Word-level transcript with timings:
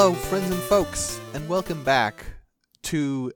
Hello, 0.00 0.14
friends 0.14 0.48
and 0.52 0.62
folks, 0.62 1.20
and 1.34 1.48
welcome 1.48 1.82
back 1.82 2.24
to 2.84 3.32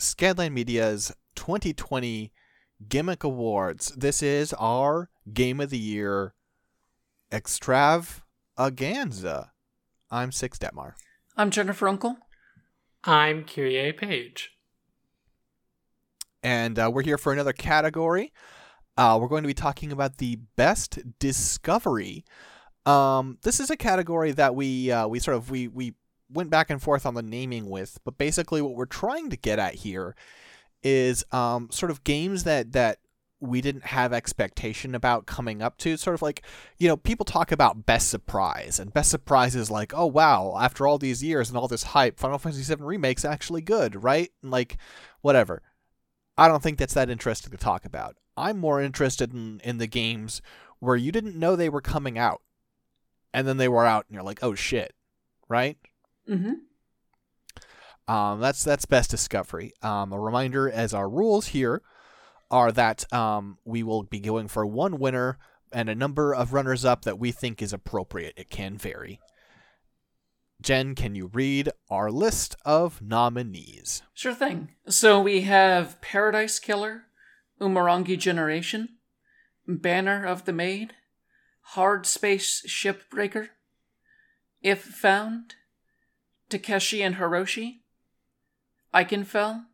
Scanline 0.00 0.50
Media's 0.50 1.12
2020 1.36 2.32
Gimmick 2.88 3.22
Awards. 3.22 3.92
This 3.96 4.20
is 4.20 4.52
our 4.54 5.10
Game 5.32 5.60
of 5.60 5.70
the 5.70 5.78
Year 5.78 6.34
extravaganza. 7.30 9.52
I'm 10.10 10.32
Six 10.32 10.58
Detmar. 10.58 10.94
I'm 11.36 11.52
Jennifer 11.52 11.86
Uncle. 11.86 12.16
I'm 13.04 13.44
Kyrie 13.44 13.92
Page. 13.92 14.50
And 16.42 16.80
uh, 16.80 16.90
we're 16.92 17.02
here 17.02 17.16
for 17.16 17.32
another 17.32 17.52
category. 17.52 18.32
Uh, 18.96 19.18
we're 19.20 19.28
going 19.28 19.44
to 19.44 19.46
be 19.46 19.54
talking 19.54 19.92
about 19.92 20.18
the 20.18 20.40
best 20.56 20.98
discovery. 21.20 22.24
Um, 22.86 23.38
this 23.42 23.60
is 23.60 23.70
a 23.70 23.76
category 23.76 24.32
that 24.32 24.54
we 24.54 24.90
uh, 24.90 25.06
we 25.06 25.18
sort 25.18 25.36
of 25.36 25.50
we 25.50 25.68
we 25.68 25.94
went 26.32 26.50
back 26.50 26.70
and 26.70 26.82
forth 26.82 27.06
on 27.06 27.14
the 27.14 27.22
naming 27.22 27.70
with, 27.70 27.98
but 28.04 28.18
basically 28.18 28.60
what 28.60 28.74
we're 28.74 28.86
trying 28.86 29.30
to 29.30 29.36
get 29.36 29.58
at 29.58 29.74
here 29.74 30.14
is 30.82 31.24
um, 31.32 31.68
sort 31.70 31.90
of 31.90 32.04
games 32.04 32.44
that 32.44 32.72
that 32.72 32.98
we 33.40 33.60
didn't 33.60 33.84
have 33.84 34.12
expectation 34.12 34.94
about 34.94 35.26
coming 35.26 35.62
up 35.62 35.78
to. 35.78 35.96
Sort 35.96 36.14
of 36.14 36.22
like 36.22 36.42
you 36.78 36.88
know 36.88 36.96
people 36.96 37.24
talk 37.24 37.52
about 37.52 37.86
best 37.86 38.10
surprise 38.10 38.78
and 38.78 38.92
best 38.92 39.10
surprise 39.10 39.56
is 39.56 39.70
like 39.70 39.92
oh 39.94 40.06
wow 40.06 40.56
after 40.60 40.86
all 40.86 40.98
these 40.98 41.22
years 41.22 41.48
and 41.48 41.56
all 41.58 41.68
this 41.68 41.82
hype 41.82 42.18
final 42.18 42.38
fantasy 42.38 42.62
7 42.62 42.84
remake's 42.84 43.24
actually 43.24 43.62
good 43.62 44.02
right? 44.02 44.30
And 44.42 44.50
like 44.50 44.76
whatever. 45.22 45.62
I 46.36 46.48
don't 46.48 46.62
think 46.62 46.78
that's 46.78 46.94
that 46.94 47.10
interesting 47.10 47.52
to 47.52 47.56
talk 47.56 47.84
about. 47.84 48.16
I'm 48.36 48.58
more 48.58 48.80
interested 48.80 49.32
in 49.32 49.60
in 49.64 49.78
the 49.78 49.86
games 49.86 50.42
where 50.80 50.96
you 50.96 51.12
didn't 51.12 51.36
know 51.38 51.56
they 51.56 51.68
were 51.68 51.80
coming 51.80 52.18
out 52.18 52.42
and 53.34 53.46
then 53.46 53.58
they 53.58 53.68
were 53.68 53.84
out 53.84 54.06
and 54.08 54.14
you're 54.14 54.22
like 54.24 54.42
oh 54.42 54.54
shit 54.54 54.94
right 55.48 55.76
Mm-hmm. 56.26 56.54
um, 58.14 58.40
that's 58.40 58.64
that's 58.64 58.86
best 58.86 59.10
discovery. 59.10 59.74
Um, 59.82 60.10
a 60.10 60.18
reminder, 60.18 60.70
as 60.70 60.94
our 60.94 61.06
rules 61.06 61.48
here 61.48 61.82
are 62.50 62.72
that 62.72 63.12
um, 63.12 63.58
we 63.66 63.82
will 63.82 64.04
be 64.04 64.20
going 64.20 64.48
for 64.48 64.64
one 64.64 64.98
winner 64.98 65.36
and 65.70 65.90
a 65.90 65.94
number 65.94 66.34
of 66.34 66.54
runners 66.54 66.84
up 66.84 67.02
that 67.02 67.18
we 67.18 67.30
think 67.30 67.60
is 67.60 67.74
appropriate. 67.74 68.32
It 68.38 68.48
can 68.48 68.78
vary. 68.78 69.20
Jen, 70.62 70.94
can 70.94 71.14
you 71.14 71.26
read 71.26 71.68
our 71.90 72.10
list 72.10 72.56
of 72.64 73.02
nominees? 73.02 74.02
Sure 74.14 74.34
thing. 74.34 74.70
So 74.88 75.20
we 75.20 75.42
have 75.42 76.00
Paradise 76.00 76.58
Killer, 76.58 77.02
Umurangi 77.60 78.18
Generation, 78.18 78.90
Banner 79.66 80.24
of 80.24 80.44
the 80.46 80.52
Maid, 80.54 80.94
Hard 81.68 82.06
Space 82.06 82.62
Shipbreaker, 82.68 83.48
If 84.62 84.82
Found, 84.82 85.54
Takeshi 86.48 87.02
and 87.02 87.16
Hiroshi, 87.16 87.80
Ikenfell, 88.92 89.64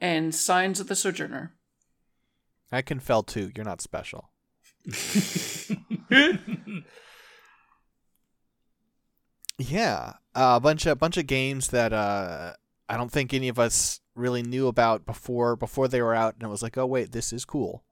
and 0.00 0.34
Signs 0.34 0.80
of 0.80 0.88
the 0.88 0.94
Sojourner. 0.94 1.54
I 2.70 2.82
can 2.82 3.00
fell 3.00 3.22
too. 3.22 3.50
You're 3.56 3.64
not 3.64 3.80
special. 3.80 4.30
Yeah, 9.58 10.14
uh, 10.36 10.54
a 10.56 10.60
bunch 10.60 10.86
of 10.86 11.00
bunch 11.00 11.16
of 11.16 11.26
games 11.26 11.68
that 11.68 11.92
uh, 11.92 12.52
I 12.88 12.96
don't 12.96 13.10
think 13.10 13.34
any 13.34 13.48
of 13.48 13.58
us 13.58 14.00
really 14.14 14.42
knew 14.42 14.68
about 14.68 15.04
before 15.04 15.56
before 15.56 15.88
they 15.88 16.00
were 16.00 16.14
out, 16.14 16.34
and 16.34 16.44
it 16.44 16.48
was 16.48 16.62
like, 16.62 16.78
oh 16.78 16.86
wait, 16.86 17.10
this 17.10 17.32
is 17.32 17.44
cool. 17.44 17.82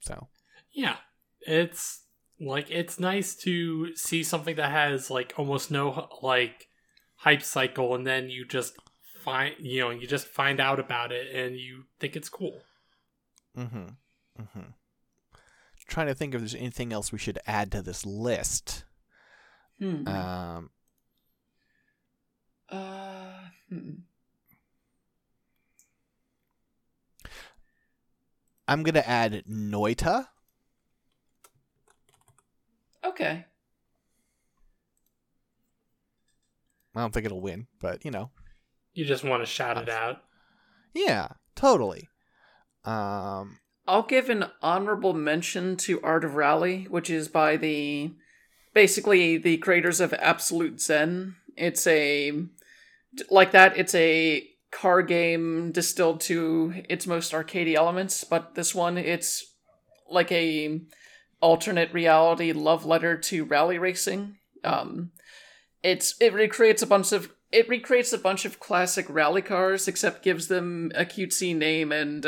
So 0.00 0.28
Yeah, 0.70 0.96
it's 1.40 2.01
like 2.42 2.70
it's 2.70 2.98
nice 2.98 3.34
to 3.36 3.94
see 3.96 4.22
something 4.22 4.56
that 4.56 4.70
has 4.70 5.10
like 5.10 5.32
almost 5.36 5.70
no 5.70 6.08
like 6.22 6.68
hype 7.16 7.42
cycle, 7.42 7.94
and 7.94 8.06
then 8.06 8.28
you 8.28 8.44
just 8.44 8.74
find 9.22 9.54
you 9.60 9.80
know 9.80 9.90
you 9.90 10.06
just 10.06 10.26
find 10.26 10.60
out 10.60 10.80
about 10.80 11.12
it 11.12 11.34
and 11.34 11.56
you 11.56 11.84
think 12.00 12.16
it's 12.16 12.28
cool. 12.28 12.62
Mm-hmm. 13.56 13.86
Mm-hmm. 14.40 14.60
Trying 15.86 16.06
to 16.06 16.14
think 16.14 16.34
if 16.34 16.40
there's 16.40 16.54
anything 16.54 16.92
else 16.92 17.12
we 17.12 17.18
should 17.18 17.38
add 17.46 17.70
to 17.72 17.82
this 17.82 18.06
list. 18.06 18.84
Hmm. 19.78 20.08
Um, 20.08 20.70
Uh, 22.72 23.50
hmm. 23.68 23.90
I'm 28.66 28.82
gonna 28.82 29.04
add 29.06 29.44
Noita. 29.46 30.28
Okay. 33.04 33.44
I 36.94 37.00
don't 37.00 37.12
think 37.12 37.26
it'll 37.26 37.40
win, 37.40 37.66
but 37.80 38.04
you 38.04 38.10
know, 38.10 38.30
You 38.94 39.04
just 39.04 39.24
want 39.24 39.42
to 39.42 39.46
shout 39.46 39.78
it 39.78 39.88
out. 39.88 40.18
yeah, 40.94 41.28
totally. 41.56 42.08
Um, 42.84 43.58
I'll 43.86 44.02
give 44.02 44.28
an 44.28 44.44
honorable 44.60 45.14
mention 45.14 45.76
to 45.78 46.00
Art 46.02 46.24
of 46.24 46.34
Rally, 46.34 46.86
which 46.90 47.08
is 47.08 47.28
by 47.28 47.56
the 47.56 48.12
basically 48.74 49.38
the 49.38 49.56
creators 49.58 50.00
of 50.00 50.12
Absolute 50.14 50.80
Zen. 50.80 51.36
It's 51.56 51.86
a 51.86 52.32
like 53.30 53.52
that. 53.52 53.76
It's 53.78 53.94
a 53.94 54.46
car 54.70 55.02
game 55.02 55.70
distilled 55.72 56.20
to 56.22 56.74
its 56.88 57.06
most 57.06 57.32
arcadey 57.32 57.74
elements, 57.74 58.24
but 58.24 58.54
this 58.54 58.74
one 58.74 58.98
it's 58.98 59.44
like 60.10 60.30
a 60.32 60.80
alternate 61.42 61.92
reality 61.92 62.52
love 62.52 62.86
letter 62.86 63.18
to 63.18 63.44
rally 63.44 63.76
racing. 63.76 64.36
Um, 64.64 65.10
it's 65.82 66.14
it 66.20 66.32
recreates 66.32 66.80
a 66.80 66.86
bunch 66.86 67.12
of 67.12 67.30
it 67.50 67.68
recreates 67.68 68.14
a 68.14 68.18
bunch 68.18 68.46
of 68.46 68.58
classic 68.58 69.04
rally 69.10 69.42
cars, 69.42 69.86
except 69.86 70.22
gives 70.22 70.48
them 70.48 70.90
a 70.94 71.04
cutesy 71.04 71.54
name 71.54 71.92
and 71.92 72.24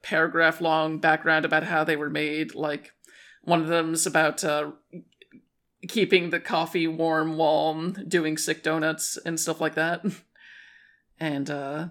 paragraph 0.00 0.62
long 0.62 0.98
background 0.98 1.44
about 1.44 1.64
how 1.64 1.84
they 1.84 1.96
were 1.96 2.08
made. 2.08 2.54
Like 2.54 2.92
one 3.42 3.60
of 3.60 3.68
them's 3.68 4.06
about 4.06 4.42
uh, 4.42 4.70
keeping 5.88 6.30
the 6.30 6.40
coffee 6.40 6.86
warm 6.86 7.36
while 7.36 7.90
doing 7.90 8.38
sick 8.38 8.62
donuts 8.62 9.18
and 9.26 9.38
stuff 9.38 9.60
like 9.60 9.74
that. 9.74 10.04
and 11.20 11.50
uh, 11.50 11.88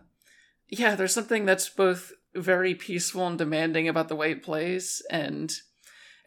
yeah, 0.67 0.95
there's 0.95 1.13
something 1.13 1.45
that's 1.45 1.69
both 1.69 2.13
very 2.33 2.73
peaceful 2.73 3.27
and 3.27 3.37
demanding 3.37 3.87
about 3.87 4.07
the 4.07 4.15
way 4.15 4.31
it 4.31 4.41
plays, 4.43 5.01
and 5.11 5.53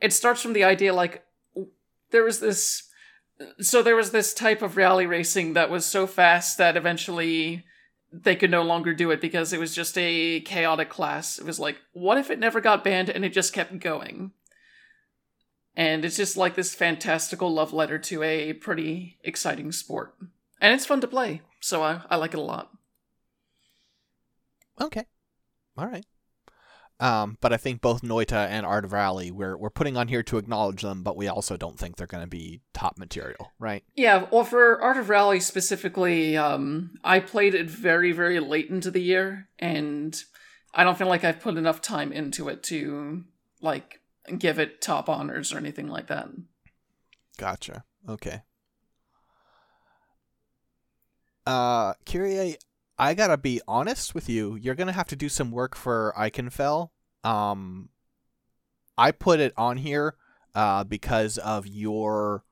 it 0.04 0.12
starts 0.12 0.42
from 0.42 0.53
the 0.53 0.65
idea 0.65 0.92
like 0.92 1.25
there 2.10 2.22
was 2.22 2.38
this 2.41 2.91
so 3.59 3.82
there 3.82 3.97
was 3.97 4.10
this 4.10 4.34
type 4.34 4.60
of 4.60 4.76
rally 4.76 5.06
racing 5.06 5.54
that 5.54 5.70
was 5.70 5.87
so 5.87 6.06
fast 6.06 6.59
that 6.59 6.76
eventually 6.76 7.65
they 8.12 8.37
could 8.37 8.50
no 8.50 8.62
longer 8.62 8.92
do 8.92 9.10
it 9.10 9.20
because 9.20 9.53
it 9.53 9.59
was 9.59 9.75
just 9.75 9.97
a 9.98 10.41
chaotic 10.42 10.88
class. 10.88 11.38
It 11.38 11.44
was 11.44 11.59
like, 11.59 11.78
what 11.94 12.19
if 12.19 12.31
it 12.31 12.38
never 12.38 12.60
got 12.60 12.84
banned 12.84 13.09
and 13.09 13.25
it 13.25 13.32
just 13.32 13.53
kept 13.53 13.76
going? 13.81 14.31
And 15.75 16.04
it's 16.04 16.16
just 16.16 16.36
like 16.36 16.54
this 16.54 16.75
fantastical 16.75 17.53
love 17.53 17.72
letter 17.72 17.98
to 17.98 18.22
a 18.22 18.53
pretty 18.53 19.19
exciting 19.25 19.72
sport. 19.72 20.15
And 20.60 20.72
it's 20.72 20.86
fun 20.86 21.00
to 21.00 21.09
play, 21.09 21.41
so 21.60 21.83
I, 21.83 22.03
I 22.09 22.16
like 22.16 22.34
it 22.34 22.39
a 22.39 22.42
lot. 22.42 22.71
okay, 24.80 25.07
all 25.77 25.86
right. 25.86 26.07
Um, 27.01 27.39
but 27.41 27.53
I 27.53 27.57
think 27.57 27.81
both 27.81 28.03
Noita 28.03 28.49
and 28.49 28.65
Art 28.65 28.85
of 28.85 28.93
Rally 28.93 29.33
we're 29.33 29.57
we're 29.57 29.71
putting 29.71 29.97
on 29.97 30.07
here 30.09 30.23
to 30.23 30.39
acknowledge 30.39 30.83
them, 30.83 31.03
but 31.03 31.17
we 31.17 31.27
also 31.27 31.57
don't 31.57 31.79
think 31.79 31.97
they're 31.97 32.07
going 32.07 32.23
to 32.23 32.29
be 32.29 32.61
top 32.73 32.99
material, 32.99 33.53
right? 33.59 33.83
Yeah, 33.97 34.27
well, 34.31 34.45
for 34.45 34.81
Art 34.81 34.97
of 34.97 35.09
Rally 35.09 35.41
specifically, 35.41 36.37
um, 36.37 36.95
I 37.03 37.19
played 37.19 37.55
it 37.55 37.69
very, 37.69 38.13
very 38.13 38.39
late 38.39 38.71
into 38.71 38.93
the 38.93 39.03
year, 39.03 39.49
and 39.59 40.17
I 40.73 40.85
don't 40.85 40.97
feel 40.97 41.09
like 41.09 41.25
I've 41.25 41.41
put 41.41 41.57
enough 41.57 41.83
time 41.83 42.13
into 42.13 42.49
it 42.49 42.63
to 42.65 43.25
like 43.61 44.01
give 44.39 44.59
it 44.59 44.81
top 44.81 45.09
honors 45.09 45.53
or 45.53 45.59
anything 45.59 45.89
like 45.89 46.07
that. 46.07 46.29
Gotcha. 47.39 47.85
Okay. 48.09 48.43
Uh, 51.47 51.95
Kyrie, 52.07 52.57
I 52.99 53.15
gotta 53.15 53.37
be 53.37 53.61
honest 53.67 54.15
with 54.15 54.29
you. 54.29 54.57
You're 54.57 54.75
gonna 54.75 54.93
have 54.93 55.09
to 55.09 55.17
do 55.17 55.29
some 55.29 55.51
work 55.51 55.75
for 55.75 56.15
Ikenfell. 56.17 56.91
Um, 57.25 57.89
I 58.97 59.11
put 59.11 59.41
it 59.41 59.53
on 59.57 59.79
here, 59.79 60.15
uh, 60.55 60.85
because 60.85 61.39
of 61.39 61.67
your, 61.67 62.45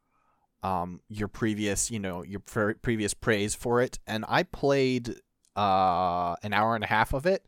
um, 0.62 1.00
your 1.08 1.28
previous, 1.28 1.90
you 1.90 1.98
know, 2.00 2.24
your 2.24 2.40
pre- 2.40 2.74
previous 2.74 3.14
praise 3.14 3.54
for 3.54 3.80
it, 3.80 3.98
and 4.06 4.24
I 4.28 4.42
played, 4.42 5.14
uh, 5.56 6.34
an 6.42 6.52
hour 6.52 6.74
and 6.74 6.82
a 6.82 6.88
half 6.88 7.12
of 7.12 7.26
it, 7.26 7.44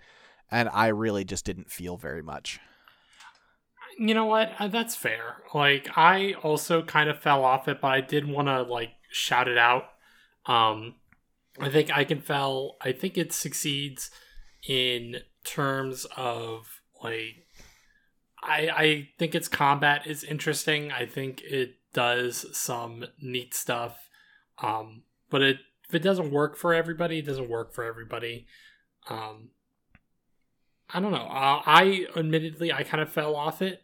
and 0.51 0.69
I 0.69 0.89
really 0.89 1.25
just 1.25 1.45
didn't 1.45 1.71
feel 1.73 1.97
very 1.97 2.23
much. 2.23 2.61
You 3.99 4.15
know 4.15 4.27
what? 4.27 4.53
Uh, 4.59 4.69
That's 4.69 4.97
fair. 4.97 5.37
Like 5.55 5.89
I 5.97 6.35
also 6.43 6.83
kind 6.83 7.09
of 7.09 7.19
fell 7.21 7.45
off 7.45 7.69
it, 7.69 7.81
but 7.81 7.89
I 7.89 8.01
did 8.01 8.29
want 8.29 8.49
to 8.49 8.63
like 8.63 8.91
shout 9.11 9.49
it 9.49 9.59
out. 9.59 9.85
Um, 10.47 10.97
I 11.59 11.69
think 11.71 11.89
Ikenfell. 11.89 12.73
I 12.81 12.93
think 12.93 13.17
it 13.19 13.33
succeeds 13.33 14.11
in 14.69 15.17
terms 15.45 16.07
of 16.17 16.81
like. 17.03 17.47
I 18.43 18.69
I 18.77 19.09
think 19.19 19.35
its 19.35 19.49
combat 19.49 20.07
is 20.07 20.25
interesting. 20.25 20.93
I 20.93 21.07
think 21.07 21.43
it 21.43 21.77
does 21.93 22.47
some 22.57 23.05
neat 23.23 23.55
stuff 23.55 23.99
Um, 24.63 25.03
but 25.31 25.43
it 25.43 25.59
if 25.89 25.95
it 25.95 26.03
doesn't 26.03 26.31
work 26.31 26.57
for 26.57 26.75
everybody, 26.75 27.19
it 27.19 27.27
doesn't 27.27 27.49
work 27.49 27.75
for 27.75 27.85
everybody. 27.85 28.47
Um, 29.09 29.51
I 30.93 31.01
don't 31.01 31.13
know. 31.13 31.19
Uh, 31.19 31.63
I 31.67 32.07
admittedly 32.17 32.73
I 32.73 32.83
kind 32.85 33.03
of 33.03 33.13
fell 33.13 33.37
off 33.37 33.63
it 33.63 33.83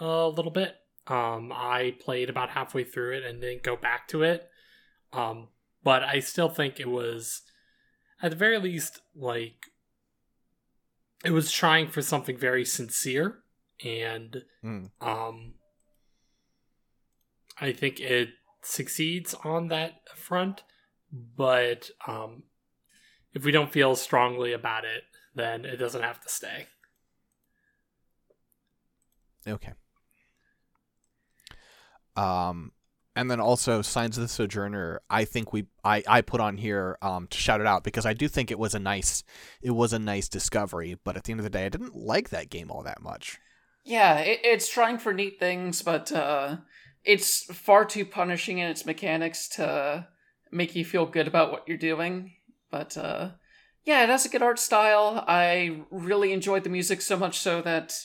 a 0.00 0.28
little 0.28 0.50
bit. 0.50 0.76
Um, 1.06 1.52
I 1.54 1.96
played 2.00 2.30
about 2.30 2.50
halfway 2.50 2.84
through 2.84 3.16
it 3.18 3.24
and 3.24 3.40
didn't 3.40 3.62
go 3.62 3.76
back 3.76 4.08
to 4.08 4.22
it. 4.22 4.48
Um, 5.12 5.48
but 5.82 6.02
I 6.02 6.20
still 6.20 6.48
think 6.48 6.78
it 6.78 6.88
was, 6.88 7.42
at 8.22 8.30
the 8.30 8.36
very 8.36 8.58
least, 8.58 9.00
like 9.14 9.66
it 11.24 11.30
was 11.30 11.52
trying 11.52 11.88
for 11.88 12.02
something 12.02 12.36
very 12.36 12.64
sincere, 12.64 13.42
and 13.84 14.44
Mm. 14.64 14.90
um, 15.00 15.54
I 17.60 17.72
think 17.72 18.00
it 18.00 18.30
succeeds 18.62 19.34
on 19.34 19.68
that 19.68 20.08
front. 20.16 20.62
But 21.12 21.90
um, 22.06 22.44
if 23.32 23.44
we 23.44 23.52
don't 23.52 23.72
feel 23.72 23.96
strongly 23.96 24.52
about 24.52 24.84
it, 24.84 25.04
then 25.34 25.64
it 25.64 25.76
doesn't 25.76 26.02
have 26.02 26.20
to 26.20 26.28
stay. 26.28 26.66
Okay. 29.46 29.72
Um, 32.16 32.72
and 33.20 33.30
then 33.30 33.38
also 33.38 33.82
Signs 33.82 34.16
of 34.16 34.22
the 34.22 34.28
Sojourner. 34.28 35.02
I 35.10 35.26
think 35.26 35.52
we 35.52 35.66
I 35.84 36.02
I 36.08 36.22
put 36.22 36.40
on 36.40 36.56
here 36.56 36.96
um 37.02 37.26
to 37.26 37.36
shout 37.36 37.60
it 37.60 37.66
out 37.66 37.84
because 37.84 38.06
I 38.06 38.14
do 38.14 38.28
think 38.28 38.50
it 38.50 38.58
was 38.58 38.74
a 38.74 38.78
nice 38.78 39.24
it 39.60 39.72
was 39.72 39.92
a 39.92 39.98
nice 39.98 40.26
discovery. 40.26 40.96
But 41.04 41.18
at 41.18 41.24
the 41.24 41.32
end 41.32 41.40
of 41.40 41.44
the 41.44 41.50
day, 41.50 41.66
I 41.66 41.68
didn't 41.68 41.94
like 41.94 42.30
that 42.30 42.48
game 42.48 42.70
all 42.70 42.82
that 42.82 43.02
much. 43.02 43.38
Yeah, 43.84 44.20
it, 44.20 44.40
it's 44.42 44.72
trying 44.72 44.96
for 44.96 45.12
neat 45.12 45.38
things, 45.38 45.82
but 45.82 46.10
uh, 46.10 46.56
it's 47.04 47.44
far 47.54 47.84
too 47.84 48.06
punishing 48.06 48.56
in 48.56 48.70
its 48.70 48.86
mechanics 48.86 49.48
to 49.50 50.08
make 50.50 50.74
you 50.74 50.84
feel 50.84 51.04
good 51.04 51.28
about 51.28 51.52
what 51.52 51.68
you're 51.68 51.76
doing. 51.76 52.32
But 52.70 52.96
uh, 52.96 53.32
yeah, 53.84 54.02
it 54.02 54.08
has 54.08 54.24
a 54.24 54.30
good 54.30 54.42
art 54.42 54.58
style. 54.58 55.22
I 55.28 55.82
really 55.90 56.32
enjoyed 56.32 56.64
the 56.64 56.70
music 56.70 57.02
so 57.02 57.18
much 57.18 57.38
so 57.38 57.60
that 57.60 57.98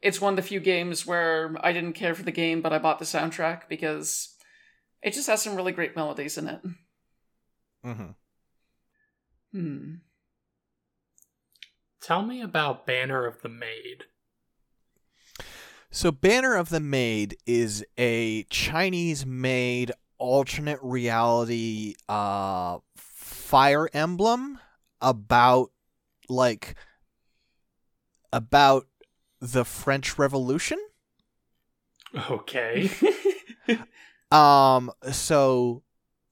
it's 0.00 0.20
one 0.20 0.32
of 0.32 0.36
the 0.36 0.42
few 0.42 0.60
games 0.60 1.06
where 1.06 1.54
I 1.60 1.72
didn't 1.72 1.92
care 1.92 2.14
for 2.14 2.22
the 2.22 2.32
game, 2.32 2.62
but 2.62 2.72
I 2.72 2.78
bought 2.78 2.98
the 2.98 3.04
soundtrack 3.04 3.68
because 3.68 4.31
it 5.02 5.12
just 5.12 5.28
has 5.28 5.42
some 5.42 5.56
really 5.56 5.72
great 5.72 5.96
melodies 5.96 6.38
in 6.38 6.48
it. 6.48 6.60
Mm-hmm. 7.84 8.10
Hmm. 9.52 9.94
Tell 12.00 12.22
me 12.22 12.40
about 12.40 12.86
Banner 12.86 13.26
of 13.26 13.42
the 13.42 13.48
Maid. 13.48 14.04
So 15.90 16.10
Banner 16.10 16.56
of 16.56 16.70
the 16.70 16.80
Maid 16.80 17.36
is 17.46 17.84
a 17.98 18.44
Chinese-made 18.44 19.92
alternate 20.18 20.78
reality 20.82 21.94
uh 22.08 22.78
fire 22.94 23.88
emblem 23.92 24.60
about 25.00 25.72
like 26.28 26.76
about 28.32 28.86
the 29.40 29.64
French 29.64 30.18
Revolution. 30.18 30.78
Okay. 32.30 32.88
Um 34.32 34.90
so 35.10 35.82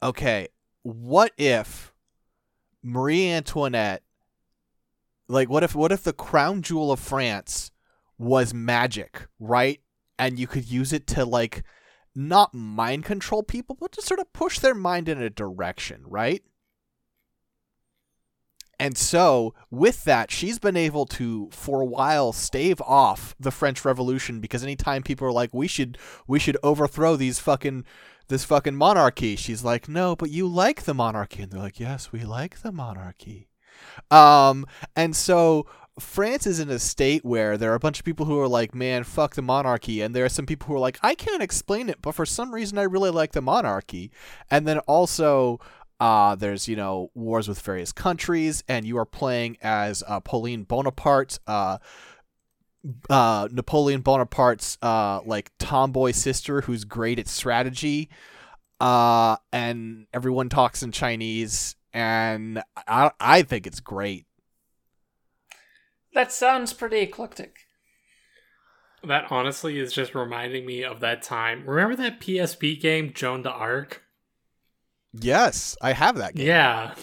okay, 0.02 0.48
what 0.82 1.32
if 1.36 1.92
Marie 2.82 3.28
Antoinette 3.28 4.02
like 5.28 5.48
what 5.48 5.62
if 5.62 5.74
what 5.74 5.92
if 5.92 6.02
the 6.02 6.12
crown 6.12 6.62
jewel 6.62 6.90
of 6.90 6.98
France 6.98 7.70
was 8.18 8.54
magic, 8.54 9.26
right? 9.38 9.80
And 10.18 10.38
you 10.38 10.46
could 10.46 10.70
use 10.70 10.92
it 10.92 11.06
to 11.08 11.24
like 11.24 11.62
not 12.14 12.54
mind 12.54 13.04
control 13.04 13.42
people, 13.42 13.76
but 13.78 13.92
to 13.92 14.02
sort 14.02 14.20
of 14.20 14.32
push 14.32 14.58
their 14.58 14.74
mind 14.74 15.08
in 15.08 15.20
a 15.20 15.30
direction, 15.30 16.02
right? 16.06 16.42
And 18.80 18.96
so, 18.96 19.52
with 19.70 20.04
that, 20.04 20.30
she's 20.30 20.58
been 20.58 20.76
able 20.76 21.04
to, 21.04 21.50
for 21.52 21.82
a 21.82 21.86
while, 21.86 22.32
stave 22.32 22.80
off 22.80 23.36
the 23.38 23.50
French 23.50 23.84
Revolution 23.84 24.40
because 24.40 24.62
anytime 24.62 25.02
people 25.02 25.26
are 25.26 25.32
like, 25.32 25.52
"We 25.52 25.68
should, 25.68 25.98
we 26.26 26.38
should 26.38 26.56
overthrow 26.62 27.14
these 27.14 27.38
fucking, 27.38 27.84
this 28.28 28.44
fucking 28.44 28.76
monarchy," 28.76 29.36
she's 29.36 29.62
like, 29.62 29.86
"No, 29.86 30.16
but 30.16 30.30
you 30.30 30.48
like 30.48 30.84
the 30.84 30.94
monarchy," 30.94 31.42
and 31.42 31.52
they're 31.52 31.60
like, 31.60 31.78
"Yes, 31.78 32.10
we 32.10 32.24
like 32.24 32.62
the 32.62 32.72
monarchy." 32.72 33.50
Um, 34.10 34.64
and 34.96 35.14
so 35.14 35.66
France 35.98 36.46
is 36.46 36.58
in 36.58 36.70
a 36.70 36.78
state 36.78 37.24
where 37.24 37.58
there 37.58 37.72
are 37.72 37.76
a 37.76 37.80
bunch 37.80 37.98
of 37.98 38.06
people 38.06 38.24
who 38.24 38.40
are 38.40 38.48
like, 38.48 38.74
"Man, 38.74 39.04
fuck 39.04 39.34
the 39.34 39.42
monarchy," 39.42 40.00
and 40.00 40.14
there 40.14 40.24
are 40.24 40.30
some 40.30 40.46
people 40.46 40.68
who 40.68 40.74
are 40.76 40.78
like, 40.78 40.98
"I 41.02 41.14
can't 41.14 41.42
explain 41.42 41.90
it, 41.90 42.00
but 42.00 42.14
for 42.14 42.24
some 42.24 42.54
reason, 42.54 42.78
I 42.78 42.84
really 42.84 43.10
like 43.10 43.32
the 43.32 43.42
monarchy." 43.42 44.10
And 44.50 44.66
then 44.66 44.78
also, 44.80 45.60
uh, 46.00 46.34
there's 46.34 46.66
you 46.66 46.76
know 46.76 47.10
wars 47.14 47.48
with 47.48 47.60
various 47.60 47.92
countries, 47.92 48.64
and 48.68 48.86
you 48.86 48.96
are 48.98 49.04
playing 49.06 49.58
as 49.62 50.02
uh, 50.08 50.20
Pauline 50.20 50.64
Bonaparte. 50.64 51.38
Uh, 51.46 51.78
uh, 53.10 53.46
Napoleon 53.52 54.00
Bonaparte's 54.00 54.78
uh, 54.80 55.20
like 55.26 55.52
tomboy 55.58 56.12
sister 56.12 56.62
who's 56.62 56.84
great 56.84 57.18
at 57.18 57.28
strategy, 57.28 58.08
uh, 58.80 59.36
and 59.52 60.06
everyone 60.14 60.48
talks 60.48 60.82
in 60.82 60.90
Chinese, 60.90 61.76
and 61.92 62.62
I 62.88 63.10
I 63.20 63.42
think 63.42 63.66
it's 63.66 63.80
great. 63.80 64.26
That 66.14 66.32
sounds 66.32 66.72
pretty 66.72 67.00
eclectic. 67.00 67.56
that 69.02 69.30
honestly 69.30 69.78
is 69.78 69.92
just 69.92 70.14
reminding 70.14 70.66
me 70.66 70.84
of 70.84 71.00
that 71.00 71.22
time. 71.22 71.64
Remember 71.66 71.96
that 71.96 72.20
PSP 72.20 72.80
game, 72.80 73.12
Joan 73.14 73.42
d'Arc? 73.42 74.02
Yes, 75.12 75.76
I 75.82 75.92
have 75.92 76.16
that 76.18 76.34
game. 76.34 76.46
Yeah. 76.46 76.94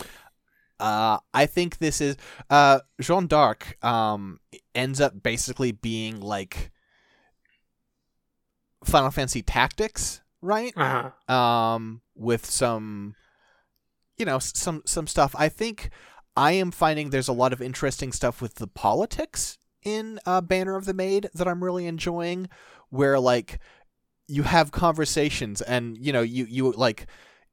Uh, 0.80 1.18
I 1.33 1.45
think 1.47 1.80
this 1.80 2.02
is 2.02 2.18
uh, 2.49 2.80
Jeanne 3.02 3.28
d'Arc. 3.28 3.83
Um, 3.83 4.40
ends 4.76 5.02
up 5.02 5.21
basically 5.23 5.71
being 5.71 6.19
like 6.19 6.71
Final 8.85 9.11
Fantasy 9.11 9.42
Tactics, 9.42 10.21
right? 10.42 10.73
Uh 10.76 11.11
huh. 11.28 11.33
um, 11.33 12.02
with 12.16 12.45
some, 12.45 13.16
you 14.18 14.26
know, 14.26 14.40
some 14.40 14.83
some 14.85 15.07
stuff. 15.07 15.35
I 15.37 15.49
think 15.49 15.90
I 16.35 16.52
am 16.54 16.71
finding 16.71 17.09
there's 17.09 17.28
a 17.28 17.33
lot 17.33 17.54
of 17.54 17.61
interesting 17.61 18.11
stuff 18.11 18.42
with 18.42 18.56
the 18.56 18.68
politics 18.68 19.57
in 19.83 20.19
uh, 20.26 20.42
Banner 20.42 20.76
of 20.76 20.85
the 20.85 20.94
Maid 20.94 21.30
that 21.33 21.47
I'm 21.47 21.64
really 21.64 21.87
enjoying, 21.87 22.49
where 22.90 23.19
like 23.19 23.59
you 24.28 24.44
have 24.44 24.71
conversations 24.71 25.61
and 25.61 25.97
you 25.97 26.14
know 26.14 26.21
you 26.21 26.45
you 26.47 26.71
like 26.73 27.07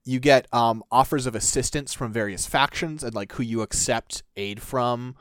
you 0.05 0.21
get 0.21 0.47
um 0.53 0.83
offers 0.91 1.27
of 1.27 1.35
assistance 1.35 1.95
from 1.95 2.13
various 2.13 2.47
factions 2.47 3.03
and 3.03 3.15
like 3.15 3.33
who 3.33 3.43
you 3.43 3.63
accept 3.63 4.23
aid 4.37 4.61
from 4.61 5.17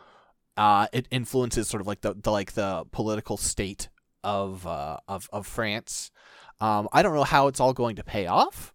uh 0.57 0.87
it 0.93 1.07
influences 1.09 1.67
sort 1.67 1.81
of 1.81 1.87
like 1.87 2.01
the, 2.01 2.13
the 2.13 2.31
like 2.31 2.53
the 2.53 2.83
political 2.91 3.37
state 3.37 3.89
of 4.23 4.65
uh 4.67 4.97
of 5.07 5.29
of 5.31 5.47
France. 5.47 6.11
Um 6.59 6.87
I 6.91 7.01
don't 7.01 7.15
know 7.15 7.23
how 7.23 7.47
it's 7.47 7.59
all 7.59 7.73
going 7.73 7.95
to 7.95 8.03
pay 8.03 8.27
off 8.27 8.73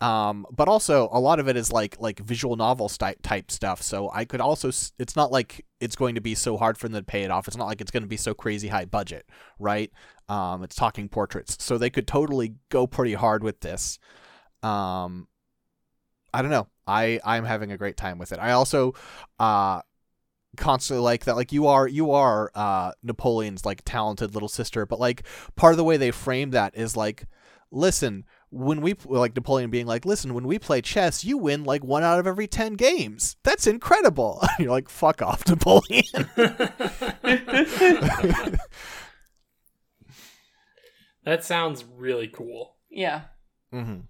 um 0.00 0.44
but 0.50 0.66
also 0.66 1.08
a 1.12 1.20
lot 1.20 1.38
of 1.38 1.48
it 1.48 1.56
is 1.56 1.70
like 1.72 1.96
like 2.00 2.18
visual 2.20 2.56
novel 2.56 2.88
type 2.88 3.50
stuff. 3.50 3.80
So 3.82 4.10
I 4.12 4.24
could 4.24 4.40
also 4.40 4.68
it's 4.98 5.14
not 5.16 5.30
like 5.30 5.64
it's 5.80 5.96
going 5.96 6.14
to 6.16 6.20
be 6.20 6.34
so 6.34 6.56
hard 6.56 6.78
for 6.78 6.88
them 6.88 7.00
to 7.00 7.04
pay 7.06 7.22
it 7.22 7.30
off. 7.30 7.46
It's 7.48 7.56
not 7.56 7.66
like 7.66 7.80
it's 7.80 7.90
going 7.90 8.02
to 8.02 8.08
be 8.08 8.16
so 8.16 8.34
crazy 8.34 8.68
high 8.68 8.86
budget 8.86 9.26
right? 9.58 9.90
Um 10.28 10.64
it's 10.64 10.74
talking 10.74 11.08
portraits. 11.08 11.62
So 11.62 11.76
they 11.78 11.90
could 11.90 12.06
totally 12.08 12.54
go 12.70 12.86
pretty 12.86 13.14
hard 13.14 13.44
with 13.44 13.60
this. 13.60 13.98
Um 14.62 15.28
I 16.34 16.42
don't 16.42 16.50
know. 16.50 16.66
I 16.86 17.20
I'm 17.24 17.44
having 17.44 17.70
a 17.70 17.78
great 17.78 17.96
time 17.96 18.18
with 18.18 18.32
it. 18.32 18.38
I 18.40 18.50
also 18.52 18.94
uh 19.38 19.80
constantly 20.56 21.02
like 21.02 21.24
that 21.24 21.36
like 21.36 21.52
you 21.52 21.66
are 21.68 21.86
you 21.86 22.10
are 22.12 22.50
uh 22.54 22.92
Napoleon's 23.02 23.64
like 23.64 23.82
talented 23.84 24.34
little 24.34 24.48
sister, 24.48 24.84
but 24.84 24.98
like 24.98 25.22
part 25.54 25.72
of 25.72 25.76
the 25.76 25.84
way 25.84 25.96
they 25.96 26.10
frame 26.10 26.50
that 26.50 26.76
is 26.76 26.96
like 26.96 27.24
listen, 27.70 28.24
when 28.50 28.80
we 28.80 28.94
like 29.04 29.34
Napoleon 29.34 29.70
being 29.70 29.86
like, 29.86 30.04
"Listen, 30.04 30.34
when 30.34 30.46
we 30.46 30.58
play 30.58 30.80
chess, 30.80 31.24
you 31.24 31.38
win 31.38 31.64
like 31.64 31.84
1 31.84 32.02
out 32.04 32.18
of 32.20 32.26
every 32.26 32.46
10 32.46 32.74
games. 32.74 33.36
That's 33.42 33.66
incredible." 33.66 34.42
You're 34.58 34.70
like, 34.70 34.88
"Fuck 34.88 35.22
off, 35.22 35.46
Napoleon." 35.48 36.04
that 41.24 41.44
sounds 41.44 41.84
really 41.84 42.28
cool. 42.28 42.76
Yeah. 42.90 43.22
hmm 43.72 44.00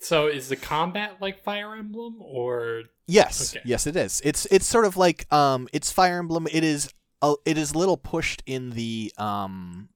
So 0.00 0.26
is 0.28 0.48
the 0.48 0.56
combat 0.56 1.16
like 1.20 1.42
Fire 1.44 1.74
Emblem 1.74 2.16
or 2.20 2.84
Yes, 3.06 3.54
Okay. 3.54 3.62
yes, 3.66 3.86
it 3.86 3.96
is. 3.96 4.20
It's 4.24 4.46
it's 4.46 4.66
sort 4.66 4.84
of 4.86 4.96
like 4.96 5.30
um, 5.32 5.68
it's 5.72 5.92
Fire 5.92 6.18
Emblem. 6.18 6.46
It 6.50 6.64
is 6.64 6.92
a, 7.22 7.34
it 7.44 7.58
is 7.58 7.72
a 7.72 7.78
little 7.78 7.96
pushed 7.96 8.42
in 8.46 8.70
the 8.70 9.12
um, 9.18 9.88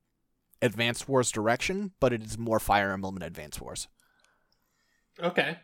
Advanced 0.60 1.08
Wars 1.08 1.30
direction, 1.30 1.92
but 2.00 2.12
it 2.12 2.22
is 2.22 2.36
more 2.36 2.58
Fire 2.60 2.92
Emblem 2.92 3.16
and 3.16 3.22
Advanced 3.24 3.60
Wars. 3.62 3.88
Okay. 5.22 5.58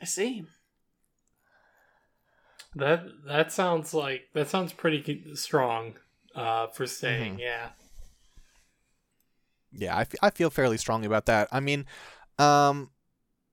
I 0.00 0.04
see. 0.04 0.44
That 2.74 3.04
that 3.26 3.52
sounds 3.52 3.94
like 3.94 4.22
that 4.34 4.48
sounds 4.48 4.72
pretty 4.72 5.34
strong 5.34 5.94
uh 6.34 6.66
for 6.68 6.86
saying, 6.86 7.36
Mhm. 7.36 7.40
yeah. 7.40 7.68
Yeah, 9.74 9.96
I, 9.96 10.00
f- 10.02 10.14
I 10.22 10.28
feel 10.30 10.50
fairly 10.50 10.76
strongly 10.76 11.06
about 11.06 11.24
that. 11.26 11.48
I 11.50 11.60
mean, 11.60 11.86
um, 12.38 12.90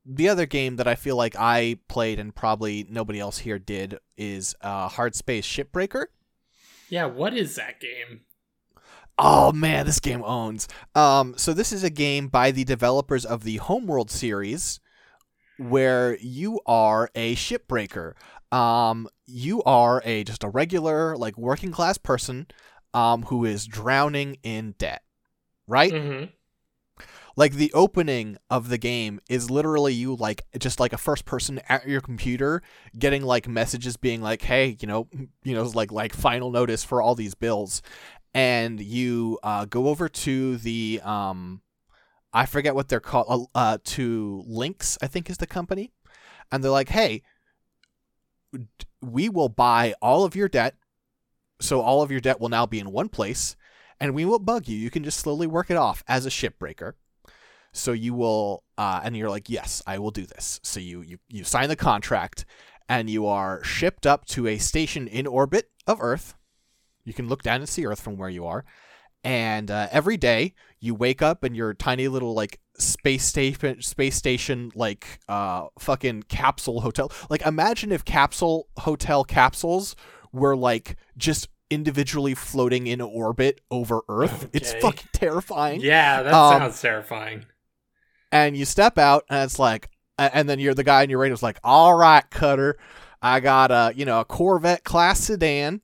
the 0.06 0.30
other 0.30 0.46
game 0.46 0.78
that 0.78 0.88
I 0.88 0.96
feel 0.96 1.16
like 1.16 1.36
I 1.38 1.78
played 1.88 2.20
and 2.20 2.34
probably 2.34 2.86
nobody 2.90 3.20
else 3.20 3.40
here 3.40 3.60
did 3.60 3.98
is 4.18 4.56
uh, 4.62 4.88
Hard 4.88 5.16
Space 5.16 5.46
Shipbreaker. 5.46 6.06
Yeah, 6.90 7.06
what 7.06 7.36
is 7.36 7.56
that 7.56 7.80
game? 7.80 8.22
Oh 9.18 9.52
man, 9.52 9.86
this 9.86 10.00
game 10.00 10.24
owns. 10.24 10.68
Um, 10.96 11.36
so 11.38 11.54
this 11.54 11.74
is 11.74 11.84
a 11.84 11.90
game 11.90 12.30
by 12.30 12.52
the 12.52 12.64
developers 12.64 13.26
of 13.26 13.44
the 13.44 13.58
Homeworld 13.58 14.10
series, 14.10 14.80
where 15.58 16.18
you 16.22 16.62
are 16.66 17.10
a 17.14 17.36
shipbreaker. 17.36 18.14
Um, 18.52 19.10
you 19.28 19.62
are 19.64 20.02
a 20.06 20.24
just 20.24 20.44
a 20.44 20.50
regular 20.50 21.18
like 21.18 21.38
working 21.38 21.72
class 21.72 21.98
person, 21.98 22.48
um, 22.94 23.24
who 23.24 23.44
is 23.44 23.68
drowning 23.68 24.38
in 24.42 24.74
debt, 24.78 25.04
right? 25.68 25.92
Mm-hmm. 25.92 26.26
Like 27.36 27.54
the 27.54 27.72
opening 27.74 28.38
of 28.50 28.70
the 28.70 28.78
game 28.78 29.20
is 29.30 29.50
literally 29.50 29.94
you 29.94 30.16
like 30.16 30.46
just 30.58 30.80
like 30.80 30.94
a 30.94 30.98
first 30.98 31.26
person 31.26 31.60
at 31.70 31.88
your 31.88 32.02
computer 32.02 32.62
getting 32.98 33.24
like 33.24 33.48
messages 33.48 33.98
being 33.98 34.22
like, 34.22 34.42
"Hey, 34.42 34.78
you 34.80 34.88
know, 34.88 35.08
you 35.44 35.54
know, 35.54 35.64
like 35.64 35.92
like 35.92 36.14
final 36.14 36.52
notice 36.52 36.84
for 36.84 37.02
all 37.02 37.16
these 37.16 37.36
bills," 37.36 37.82
and 38.34 38.80
you 38.80 39.40
uh, 39.44 39.66
go 39.66 39.88
over 39.88 40.10
to 40.10 40.58
the 40.58 41.02
um, 41.04 41.62
I 42.34 42.46
forget 42.46 42.76
what 42.76 42.90
they're 42.90 43.00
called, 43.00 43.50
uh, 43.56 43.58
uh, 43.58 43.78
to 43.84 44.44
Lynx, 44.46 44.98
I 45.02 45.08
think 45.08 45.30
is 45.30 45.38
the 45.38 45.48
company, 45.48 45.92
and 46.52 46.64
they're 46.64 46.72
like, 46.72 46.90
"Hey, 46.90 47.24
we 49.02 49.30
will 49.30 49.50
buy 49.50 49.94
all 50.02 50.26
of 50.26 50.36
your 50.36 50.50
debt, 50.50 50.76
so 51.62 51.82
all 51.82 52.02
of 52.02 52.12
your 52.12 52.20
debt 52.22 52.40
will 52.40 52.50
now 52.50 52.66
be 52.66 52.80
in 52.80 52.92
one 52.92 53.10
place." 53.10 53.56
And 54.02 54.16
we 54.16 54.24
won't 54.24 54.46
bug 54.46 54.70
you. 54.70 54.78
You 54.78 54.90
can 54.90 55.04
just 55.04 55.20
slowly 55.20 55.46
work 55.46 55.70
it 55.70 55.76
off 55.76 56.06
as 56.08 56.26
a 56.26 56.30
shipbreaker. 56.30 56.94
So 57.72 57.92
you 57.92 58.14
will, 58.14 58.64
uh, 58.78 59.02
and 59.04 59.16
you're 59.16 59.30
like, 59.30 59.50
yes, 59.50 59.82
I 59.86 60.00
will 60.00 60.12
do 60.12 60.26
this. 60.26 60.60
So 60.64 60.80
you 60.80 61.02
you 61.02 61.18
you 61.28 61.44
sign 61.44 61.70
the 61.70 61.76
contract, 61.76 62.46
and 62.88 63.10
you 63.10 63.28
are 63.28 63.64
shipped 63.64 64.06
up 64.06 64.26
to 64.28 64.48
a 64.48 64.58
station 64.58 65.08
in 65.08 65.28
orbit 65.28 65.70
of 65.88 66.00
Earth. 66.02 66.36
You 67.06 67.14
can 67.14 67.28
look 67.28 67.44
down 67.44 67.62
and 67.62 67.70
see 67.70 67.86
Earth 67.86 68.02
from 68.02 68.18
where 68.18 68.30
you 68.30 68.46
are, 68.46 68.66
and 69.24 69.70
uh, 69.70 69.88
every 69.92 70.18
day 70.18 70.54
you 70.80 70.96
wake 70.96 71.22
up 71.22 71.44
in 71.44 71.54
your 71.54 71.74
tiny 71.74 72.08
little 72.08 72.34
like 72.34 72.60
space 72.78 73.26
station 73.26 73.82
space 73.82 74.16
station 74.16 74.72
like 74.74 75.20
uh 75.28 75.68
fucking 75.78 76.24
capsule 76.24 76.82
hotel. 76.82 77.12
Like 77.30 77.42
imagine 77.46 77.92
if 77.92 78.06
capsule 78.06 78.68
hotel 78.78 79.24
capsules 79.24 79.96
were 80.32 80.56
like 80.56 80.96
just 81.18 81.50
individually 81.70 82.34
floating 82.34 82.88
in 82.88 83.02
orbit 83.02 83.62
over 83.70 84.02
Earth. 84.08 84.50
It's 84.54 84.74
fucking 84.74 85.10
terrifying 85.14 85.82
Yeah, 85.82 86.24
that 86.24 86.34
Um, 86.34 86.60
sounds 86.60 86.82
terrifying. 86.82 87.46
And 88.32 88.56
you 88.56 88.66
step 88.66 88.98
out 88.98 89.26
and 89.30 89.44
it's 89.44 89.60
like 89.60 89.90
and 90.18 90.50
then 90.50 90.60
you're 90.60 90.74
the 90.74 90.84
guy 90.84 91.04
in 91.04 91.10
your 91.10 91.20
radio's 91.20 91.44
like 91.44 91.60
all 91.64 91.96
right 91.96 92.30
cutter 92.30 92.78
i 93.22 93.40
got 93.40 93.72
a 93.72 93.94
you 93.96 94.06
know 94.06 94.20
a 94.20 94.26
corvette 94.26 94.84
class 94.84 95.22
sedan 95.22 95.82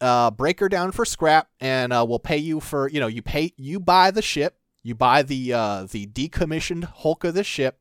uh 0.00 0.30
break 0.30 0.60
her 0.60 0.68
down 0.68 0.92
for 0.92 1.04
scrap 1.04 1.48
and 1.60 1.92
uh, 1.92 2.04
we'll 2.06 2.18
pay 2.18 2.36
you 2.36 2.60
for 2.60 2.88
you 2.88 3.00
know 3.00 3.06
you 3.06 3.22
pay 3.22 3.52
you 3.56 3.78
buy 3.80 4.10
the 4.10 4.22
ship 4.22 4.58
you 4.82 4.94
buy 4.94 5.22
the 5.22 5.52
uh 5.52 5.86
the 5.90 6.06
decommissioned 6.06 6.84
hulk 6.84 7.24
of 7.24 7.34
the 7.34 7.44
ship 7.44 7.78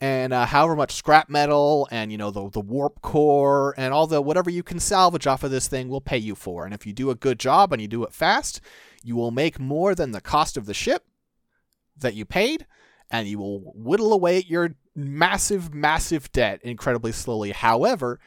and 0.00 0.32
uh, 0.32 0.46
however 0.46 0.76
much 0.76 0.92
scrap 0.92 1.28
metal 1.28 1.88
and 1.90 2.12
you 2.12 2.18
know 2.18 2.30
the 2.30 2.48
the 2.50 2.60
warp 2.60 3.00
core 3.02 3.74
and 3.76 3.92
all 3.92 4.06
the 4.06 4.22
whatever 4.22 4.50
you 4.50 4.62
can 4.62 4.78
salvage 4.78 5.26
off 5.26 5.42
of 5.42 5.50
this 5.50 5.66
thing 5.68 5.88
we'll 5.88 6.00
pay 6.00 6.18
you 6.18 6.34
for. 6.34 6.64
And 6.64 6.72
if 6.72 6.86
you 6.86 6.92
do 6.92 7.10
a 7.10 7.16
good 7.16 7.38
job 7.38 7.72
and 7.72 7.82
you 7.82 7.88
do 7.88 8.04
it 8.04 8.12
fast 8.12 8.60
you 9.02 9.16
will 9.16 9.30
make 9.30 9.58
more 9.58 9.94
than 9.94 10.12
the 10.12 10.20
cost 10.20 10.56
of 10.56 10.66
the 10.66 10.74
ship 10.74 11.04
that 11.96 12.14
you 12.14 12.24
paid 12.24 12.66
and 13.10 13.26
you 13.26 13.38
will 13.38 13.60
whittle 13.74 14.12
away 14.12 14.38
at 14.38 14.48
your 14.48 14.74
massive, 14.94 15.72
massive 15.72 16.30
debt 16.32 16.60
incredibly 16.62 17.12
slowly. 17.12 17.52
However, 17.52 18.18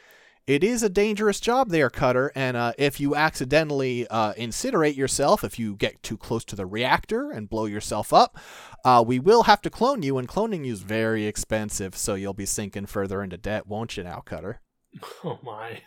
it 0.48 0.64
is 0.64 0.82
a 0.82 0.90
dangerous 0.90 1.40
job 1.40 1.70
there, 1.70 1.90
Cutter, 1.90 2.32
and 2.36 2.58
uh, 2.58 2.74
if 2.78 3.00
you 3.00 3.16
accidentally 3.16 4.08
uh, 4.08 4.34
incinerate 4.34 4.98
yourself, 4.98 5.44
if 5.44 5.60
you 5.60 5.76
get 5.76 6.02
too 6.02 6.18
close 6.18 6.44
to 6.46 6.56
the 6.56 6.66
reactor 6.66 7.30
and 7.30 7.50
blow 7.50 7.66
yourself 7.66 8.12
up, 8.12 8.38
uh, 8.84 9.04
we 9.06 9.20
will 9.20 9.44
have 9.44 9.62
to 9.62 9.70
clone 9.70 10.02
you, 10.02 10.18
and 10.18 10.28
cloning 10.28 10.66
you 10.66 10.74
is 10.74 10.82
very 10.82 11.26
expensive, 11.26 11.96
so 11.96 12.16
you'll 12.16 12.34
be 12.34 12.48
sinking 12.48 12.88
further 12.88 13.22
into 13.22 13.38
debt, 13.38 13.68
won't 13.68 13.96
you 13.98 14.04
now, 14.04 14.22
Cutter? 14.26 14.62
Oh 15.24 15.40
my. 15.44 15.82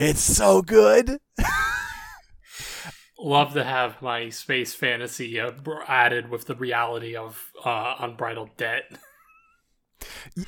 It's 0.00 0.20
so 0.20 0.60
good! 0.60 1.20
Love 3.20 3.54
to 3.54 3.64
have 3.64 4.00
my 4.00 4.28
space 4.28 4.74
fantasy 4.74 5.40
uh, 5.40 5.50
added 5.86 6.30
with 6.30 6.46
the 6.46 6.54
reality 6.54 7.16
of 7.16 7.52
uh, 7.64 7.96
unbridled 7.98 8.56
debt. 8.56 8.84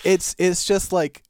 it's 0.05 0.37
it's 0.39 0.65
just 0.65 0.93
like 0.93 1.23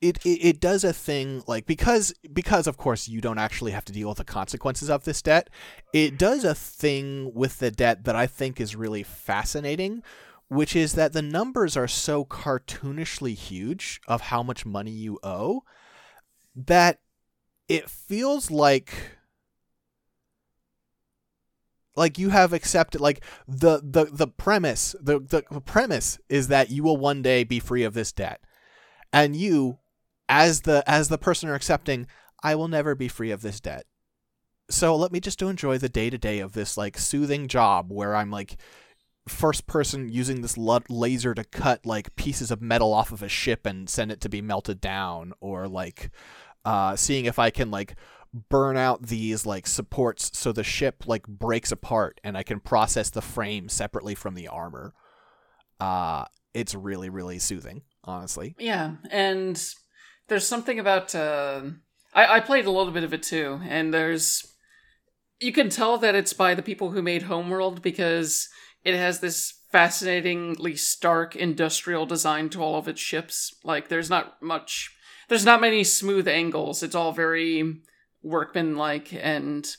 it, 0.00 0.18
it 0.24 0.38
it 0.44 0.60
does 0.60 0.84
a 0.84 0.92
thing 0.92 1.42
like 1.46 1.66
because 1.66 2.12
because 2.32 2.66
of 2.66 2.76
course 2.76 3.08
you 3.08 3.20
don't 3.20 3.38
actually 3.38 3.72
have 3.72 3.84
to 3.84 3.92
deal 3.92 4.08
with 4.08 4.18
the 4.18 4.24
consequences 4.24 4.88
of 4.88 5.04
this 5.04 5.22
debt 5.22 5.50
it 5.92 6.18
does 6.18 6.44
a 6.44 6.54
thing 6.54 7.32
with 7.34 7.58
the 7.58 7.70
debt 7.70 8.04
that 8.04 8.14
i 8.14 8.26
think 8.26 8.60
is 8.60 8.76
really 8.76 9.02
fascinating 9.02 10.02
which 10.48 10.76
is 10.76 10.92
that 10.94 11.12
the 11.12 11.22
numbers 11.22 11.76
are 11.76 11.88
so 11.88 12.24
cartoonishly 12.24 13.34
huge 13.34 14.00
of 14.06 14.20
how 14.22 14.42
much 14.42 14.64
money 14.64 14.90
you 14.90 15.18
owe 15.22 15.62
that 16.54 17.00
it 17.68 17.90
feels 17.90 18.50
like 18.50 19.17
like 21.98 22.18
you 22.18 22.30
have 22.30 22.52
accepted 22.52 23.00
like 23.00 23.22
the 23.46 23.80
the 23.82 24.06
the 24.06 24.28
premise 24.28 24.94
the 25.00 25.20
the 25.20 25.60
premise 25.60 26.18
is 26.28 26.48
that 26.48 26.70
you 26.70 26.82
will 26.82 26.96
one 26.96 27.22
day 27.22 27.44
be 27.44 27.60
free 27.60 27.82
of 27.82 27.94
this 27.94 28.12
debt. 28.12 28.40
And 29.12 29.36
you 29.36 29.78
as 30.28 30.62
the 30.62 30.82
as 30.86 31.08
the 31.08 31.18
person 31.18 31.48
are 31.48 31.54
accepting 31.54 32.06
i 32.42 32.54
will 32.54 32.68
never 32.68 32.94
be 32.94 33.08
free 33.08 33.30
of 33.30 33.42
this 33.42 33.60
debt. 33.60 33.84
So 34.70 34.94
let 34.94 35.12
me 35.12 35.20
just 35.20 35.40
enjoy 35.40 35.78
the 35.78 35.88
day 35.88 36.10
to 36.10 36.18
day 36.18 36.40
of 36.40 36.52
this 36.52 36.76
like 36.76 36.98
soothing 36.98 37.48
job 37.48 37.90
where 37.90 38.14
i'm 38.14 38.30
like 38.30 38.58
first 39.28 39.66
person 39.66 40.08
using 40.08 40.40
this 40.40 40.56
laser 40.56 41.34
to 41.34 41.44
cut 41.44 41.86
like 41.86 42.16
pieces 42.16 42.50
of 42.50 42.62
metal 42.62 42.92
off 42.92 43.12
of 43.12 43.22
a 43.22 43.28
ship 43.28 43.66
and 43.66 43.88
send 43.88 44.10
it 44.10 44.20
to 44.22 44.28
be 44.28 44.40
melted 44.40 44.80
down 44.80 45.32
or 45.40 45.68
like 45.68 46.10
uh 46.64 46.96
seeing 46.96 47.26
if 47.26 47.38
i 47.38 47.50
can 47.50 47.70
like 47.70 47.94
burn 48.32 48.76
out 48.76 49.06
these 49.06 49.46
like 49.46 49.66
supports 49.66 50.30
so 50.38 50.52
the 50.52 50.64
ship 50.64 51.04
like 51.06 51.26
breaks 51.26 51.72
apart 51.72 52.20
and 52.22 52.36
I 52.36 52.42
can 52.42 52.60
process 52.60 53.10
the 53.10 53.22
frame 53.22 53.68
separately 53.68 54.14
from 54.14 54.34
the 54.34 54.48
armor. 54.48 54.94
Uh 55.80 56.24
it's 56.54 56.74
really 56.74 57.08
really 57.08 57.38
soothing, 57.38 57.82
honestly. 58.04 58.54
Yeah, 58.58 58.96
and 59.10 59.62
there's 60.28 60.46
something 60.46 60.78
about 60.78 61.14
uh, 61.14 61.62
I, 62.14 62.36
I 62.36 62.40
played 62.40 62.66
a 62.66 62.70
little 62.70 62.92
bit 62.92 63.04
of 63.04 63.12
it 63.12 63.22
too, 63.22 63.60
and 63.68 63.92
there's 63.92 64.44
you 65.40 65.52
can 65.52 65.68
tell 65.68 65.98
that 65.98 66.14
it's 66.14 66.32
by 66.32 66.54
the 66.54 66.62
people 66.62 66.90
who 66.90 67.02
made 67.02 67.22
Homeworld 67.22 67.82
because 67.82 68.48
it 68.84 68.94
has 68.94 69.20
this 69.20 69.54
fascinatingly 69.70 70.76
stark 70.76 71.36
industrial 71.36 72.06
design 72.06 72.48
to 72.50 72.62
all 72.62 72.76
of 72.76 72.88
its 72.88 73.00
ships. 73.00 73.54
Like 73.64 73.88
there's 73.88 74.10
not 74.10 74.42
much 74.42 74.90
there's 75.28 75.44
not 75.44 75.60
many 75.60 75.84
smooth 75.84 76.26
angles. 76.26 76.82
It's 76.82 76.94
all 76.94 77.12
very 77.12 77.80
workmanlike 78.22 79.12
and 79.12 79.76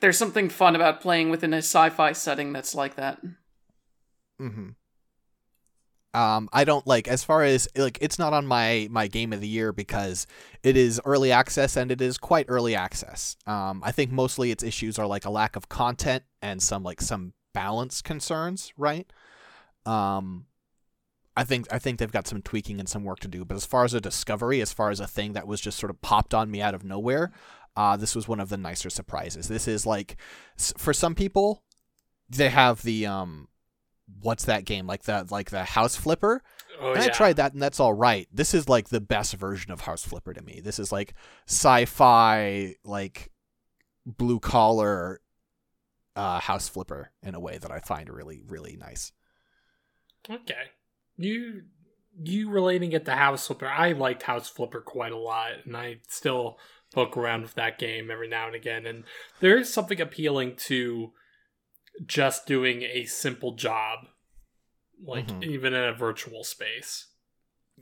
there's 0.00 0.18
something 0.18 0.48
fun 0.48 0.76
about 0.76 1.00
playing 1.00 1.30
within 1.30 1.52
a 1.52 1.58
sci-fi 1.58 2.12
setting 2.12 2.52
that's 2.52 2.74
like 2.74 2.96
that. 2.96 3.20
Mhm. 4.40 4.74
Um 6.14 6.48
I 6.52 6.64
don't 6.64 6.86
like 6.86 7.06
as 7.06 7.22
far 7.22 7.42
as 7.42 7.68
like 7.76 7.98
it's 8.00 8.18
not 8.18 8.32
on 8.32 8.46
my 8.46 8.88
my 8.90 9.08
game 9.08 9.32
of 9.32 9.40
the 9.40 9.48
year 9.48 9.72
because 9.72 10.26
it 10.62 10.76
is 10.76 11.00
early 11.04 11.30
access 11.32 11.76
and 11.76 11.90
it 11.90 12.00
is 12.00 12.16
quite 12.16 12.46
early 12.48 12.74
access. 12.74 13.36
Um 13.46 13.82
I 13.84 13.92
think 13.92 14.10
mostly 14.10 14.50
its 14.50 14.62
issues 14.62 14.98
are 14.98 15.06
like 15.06 15.24
a 15.24 15.30
lack 15.30 15.54
of 15.56 15.68
content 15.68 16.24
and 16.40 16.62
some 16.62 16.82
like 16.82 17.00
some 17.00 17.34
balance 17.52 18.00
concerns, 18.00 18.72
right? 18.76 19.12
Um 19.84 20.46
I 21.36 21.44
think 21.44 21.66
I 21.72 21.78
think 21.78 21.98
they've 21.98 22.10
got 22.10 22.26
some 22.26 22.42
tweaking 22.42 22.80
and 22.80 22.88
some 22.88 23.04
work 23.04 23.20
to 23.20 23.28
do. 23.28 23.44
But 23.44 23.56
as 23.56 23.64
far 23.66 23.84
as 23.84 23.94
a 23.94 24.00
discovery, 24.00 24.60
as 24.60 24.72
far 24.72 24.90
as 24.90 24.98
a 24.98 25.06
thing 25.06 25.34
that 25.34 25.46
was 25.46 25.60
just 25.60 25.78
sort 25.78 25.90
of 25.90 26.00
popped 26.00 26.34
on 26.34 26.50
me 26.50 26.60
out 26.60 26.74
of 26.74 26.84
nowhere, 26.84 27.30
uh, 27.78 27.96
this 27.96 28.16
was 28.16 28.26
one 28.26 28.40
of 28.40 28.48
the 28.48 28.56
nicer 28.56 28.90
surprises. 28.90 29.46
This 29.46 29.68
is 29.68 29.86
like, 29.86 30.16
for 30.56 30.92
some 30.92 31.14
people, 31.14 31.62
they 32.28 32.48
have 32.48 32.82
the 32.82 33.06
um, 33.06 33.46
what's 34.20 34.46
that 34.46 34.64
game 34.64 34.88
like 34.88 35.04
the 35.04 35.24
like 35.30 35.50
the 35.50 35.62
House 35.62 35.94
Flipper, 35.94 36.42
Oh 36.80 36.92
and 36.92 37.02
yeah. 37.02 37.06
I 37.06 37.12
tried 37.12 37.36
that 37.36 37.52
and 37.52 37.62
that's 37.62 37.78
all 37.78 37.92
right. 37.92 38.26
This 38.32 38.52
is 38.52 38.68
like 38.68 38.88
the 38.88 39.00
best 39.00 39.34
version 39.34 39.70
of 39.70 39.82
House 39.82 40.04
Flipper 40.04 40.34
to 40.34 40.42
me. 40.42 40.60
This 40.60 40.80
is 40.80 40.90
like 40.90 41.14
sci-fi, 41.46 42.74
like 42.84 43.30
blue 44.04 44.40
collar, 44.40 45.20
uh, 46.16 46.40
House 46.40 46.68
Flipper 46.68 47.12
in 47.22 47.36
a 47.36 47.40
way 47.40 47.58
that 47.58 47.70
I 47.70 47.78
find 47.78 48.08
really 48.10 48.42
really 48.44 48.76
nice. 48.76 49.12
Okay. 50.28 50.54
You 51.16 51.62
you 52.20 52.50
relating 52.50 52.90
it 52.90 53.04
to 53.04 53.12
House 53.12 53.46
Flipper. 53.46 53.68
I 53.68 53.92
liked 53.92 54.24
House 54.24 54.48
Flipper 54.48 54.80
quite 54.80 55.12
a 55.12 55.16
lot, 55.16 55.52
and 55.64 55.76
I 55.76 55.98
still 56.08 56.58
poke 56.92 57.16
around 57.16 57.42
with 57.42 57.54
that 57.54 57.78
game 57.78 58.10
every 58.10 58.28
now 58.28 58.46
and 58.46 58.54
again. 58.56 58.86
And 58.86 59.04
there 59.40 59.58
is 59.58 59.72
something 59.72 60.00
appealing 60.00 60.56
to 60.66 61.12
just 62.06 62.46
doing 62.46 62.82
a 62.82 63.04
simple 63.06 63.54
job, 63.54 64.06
like 65.02 65.26
Mhm. 65.28 65.44
even 65.44 65.74
in 65.74 65.84
a 65.84 65.92
virtual 65.94 66.44
space. 66.44 67.06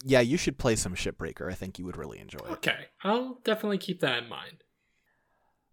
yeah, 0.05 0.21
you 0.21 0.37
should 0.37 0.59
play 0.59 0.77
some 0.77 0.95
Shipbreaker. 0.95 1.51
I 1.51 1.55
think 1.55 1.79
you 1.79 1.87
would 1.87 1.97
really 1.97 2.19
enjoy 2.19 2.39
it. 2.41 2.51
Okay, 2.51 2.89
I'll 3.03 3.37
definitely 3.45 3.79
keep 3.79 4.01
that 4.01 4.23
in 4.23 4.29
mind. 4.29 4.63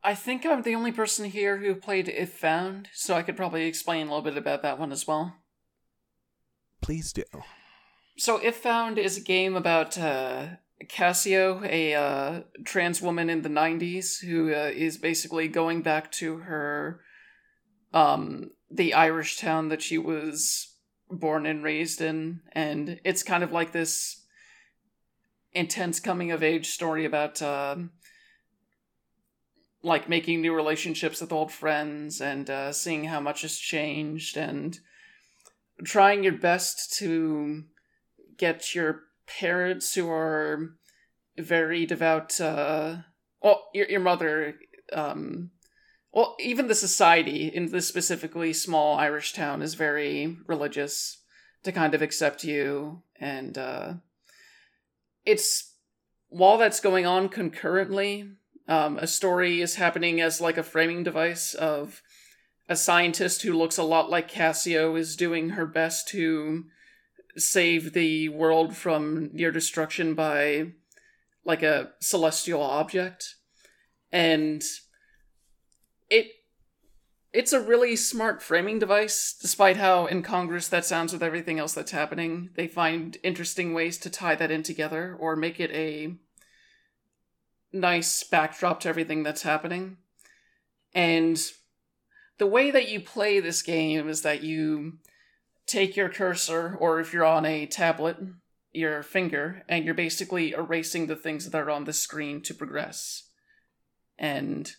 I 0.02 0.16
think 0.16 0.46
I'm 0.46 0.62
the 0.62 0.76
only 0.76 0.94
person 0.94 1.26
here 1.30 1.58
who 1.58 1.76
played 1.76 2.08
If 2.08 2.32
Found, 2.40 2.88
so 2.94 3.16
I 3.16 3.22
could 3.24 3.36
probably 3.36 3.66
explain 3.66 4.08
a 4.08 4.10
little 4.12 4.22
bit 4.22 4.38
about 4.38 4.62
that 4.62 4.80
one 4.80 4.94
as 4.94 5.06
well. 5.06 5.44
Please 6.82 7.12
do. 7.12 7.24
So, 8.18 8.38
If 8.38 8.58
Found 8.58 8.98
is 8.98 9.18
a 9.18 9.22
game 9.22 9.56
about 9.56 9.98
uh, 9.98 10.48
Kasio, 10.90 11.66
a 11.66 11.94
uh, 11.94 12.42
trans 12.64 13.02
woman 13.02 13.30
in 13.30 13.42
the 13.42 13.50
90s, 13.50 14.22
who 14.22 14.54
uh, 14.54 14.72
is 14.74 14.98
basically 14.98 15.48
going 15.48 15.82
back 15.82 16.12
to 16.14 16.38
her, 16.38 17.02
um, 17.94 18.52
the 18.70 18.94
Irish 18.94 19.38
town 19.38 19.70
that 19.70 19.82
she 19.82 19.98
was 19.98 20.76
born 21.10 21.46
and 21.46 21.64
raised 21.64 22.02
in. 22.02 22.42
And 22.52 23.00
it's 23.04 23.24
kind 23.24 23.44
of 23.44 23.52
like 23.52 23.72
this 23.72 24.26
intense 25.54 26.00
coming 26.00 26.32
of 26.32 26.44
age 26.44 26.70
story 26.70 27.06
about, 27.06 27.42
um, 27.42 27.92
like, 29.82 30.08
making 30.08 30.42
new 30.42 30.56
relationships 30.56 31.22
with 31.22 31.32
old 31.32 31.52
friends 31.52 32.22
and 32.22 32.50
uh, 32.50 32.72
seeing 32.72 33.06
how 33.06 33.20
much 33.20 33.42
has 33.42 33.58
changed 33.58 34.38
and 34.38 34.80
trying 35.84 36.24
your 36.24 36.34
best 36.34 36.98
to 37.00 37.64
get 38.38 38.74
your 38.74 39.04
parents 39.40 39.96
who 39.96 40.10
are 40.10 40.76
very 41.38 41.86
devout 41.86 42.40
uh 42.40 42.98
well 43.42 43.70
your, 43.74 43.90
your 43.90 44.00
mother 44.00 44.56
um 44.92 45.50
well 46.12 46.36
even 46.40 46.68
the 46.68 46.76
society 46.76 47.48
in 47.48 47.72
this 47.72 47.88
specifically 47.88 48.54
small 48.54 48.98
irish 48.98 49.34
town 49.34 49.62
is 49.62 49.74
very 49.74 50.38
religious 50.48 51.22
to 51.64 51.72
kind 51.72 51.96
of 51.96 52.02
accept 52.02 52.44
you 52.44 53.02
and 53.20 53.58
uh 53.58 53.94
it's 55.26 55.74
while 56.30 56.58
that's 56.58 56.80
going 56.80 57.06
on 57.06 57.30
concurrently 57.30 58.30
um 58.68 58.98
a 58.98 59.08
story 59.08 59.62
is 59.62 59.76
happening 59.76 60.22
as 60.22 60.40
like 60.40 60.58
a 60.58 60.64
framing 60.64 61.04
device 61.04 61.54
of 61.56 62.02
a 62.70 62.76
scientist 62.76 63.42
who 63.42 63.54
looks 63.54 63.78
a 63.78 63.84
lot 63.84 64.10
like 64.10 64.32
Kasio 64.32 64.98
is 64.98 65.16
doing 65.18 65.50
her 65.50 65.66
best 65.66 66.08
to 66.10 66.66
save 67.38 67.94
the 67.94 68.30
world 68.30 68.76
from 68.76 69.30
near 69.34 69.52
destruction 69.52 70.14
by 70.14 70.72
like 71.46 71.64
a 71.64 71.92
celestial 72.00 72.62
object. 72.62 73.36
And 74.12 74.64
it 76.10 76.28
it's 77.34 77.52
a 77.52 77.60
really 77.60 77.96
smart 77.96 78.44
framing 78.44 78.78
device 78.78 79.36
despite 79.42 79.78
how 79.78 80.06
incongruous 80.06 80.68
that 80.68 80.86
sounds 80.86 81.12
with 81.12 81.24
everything 81.24 81.58
else 81.58 81.74
that's 81.74 81.92
happening. 81.92 82.52
They 82.56 82.68
find 82.68 83.18
interesting 83.24 83.74
ways 83.74 83.98
to 84.00 84.10
tie 84.12 84.36
that 84.36 84.52
in 84.52 84.62
together 84.62 85.18
or 85.20 85.36
make 85.36 85.60
it 85.60 85.72
a 85.72 86.16
nice 87.74 88.24
backdrop 88.24 88.82
to 88.82 88.90
everything 88.90 89.24
that's 89.24 89.42
happening. 89.42 89.98
And 90.94 91.42
the 92.38 92.46
way 92.46 92.70
that 92.70 92.88
you 92.88 93.00
play 93.00 93.40
this 93.40 93.64
game 93.64 94.08
is 94.08 94.22
that 94.22 94.44
you 94.44 95.00
take 95.66 95.96
your 95.96 96.10
cursor, 96.10 96.76
or 96.80 97.00
if 97.00 97.14
you're 97.14 97.26
on 97.26 97.46
a 97.46 97.66
tablet, 97.66 98.18
your 98.72 99.04
finger, 99.04 99.64
and 99.70 99.86
you're 99.86 99.94
basically 99.94 100.52
erasing 100.52 101.08
the 101.08 101.16
things 101.16 101.50
that 101.50 101.58
are 101.58 101.70
on 101.70 101.86
the 101.86 101.94
screen 101.94 102.42
to 102.42 102.54
progress. 102.54 103.30
And 104.18 104.72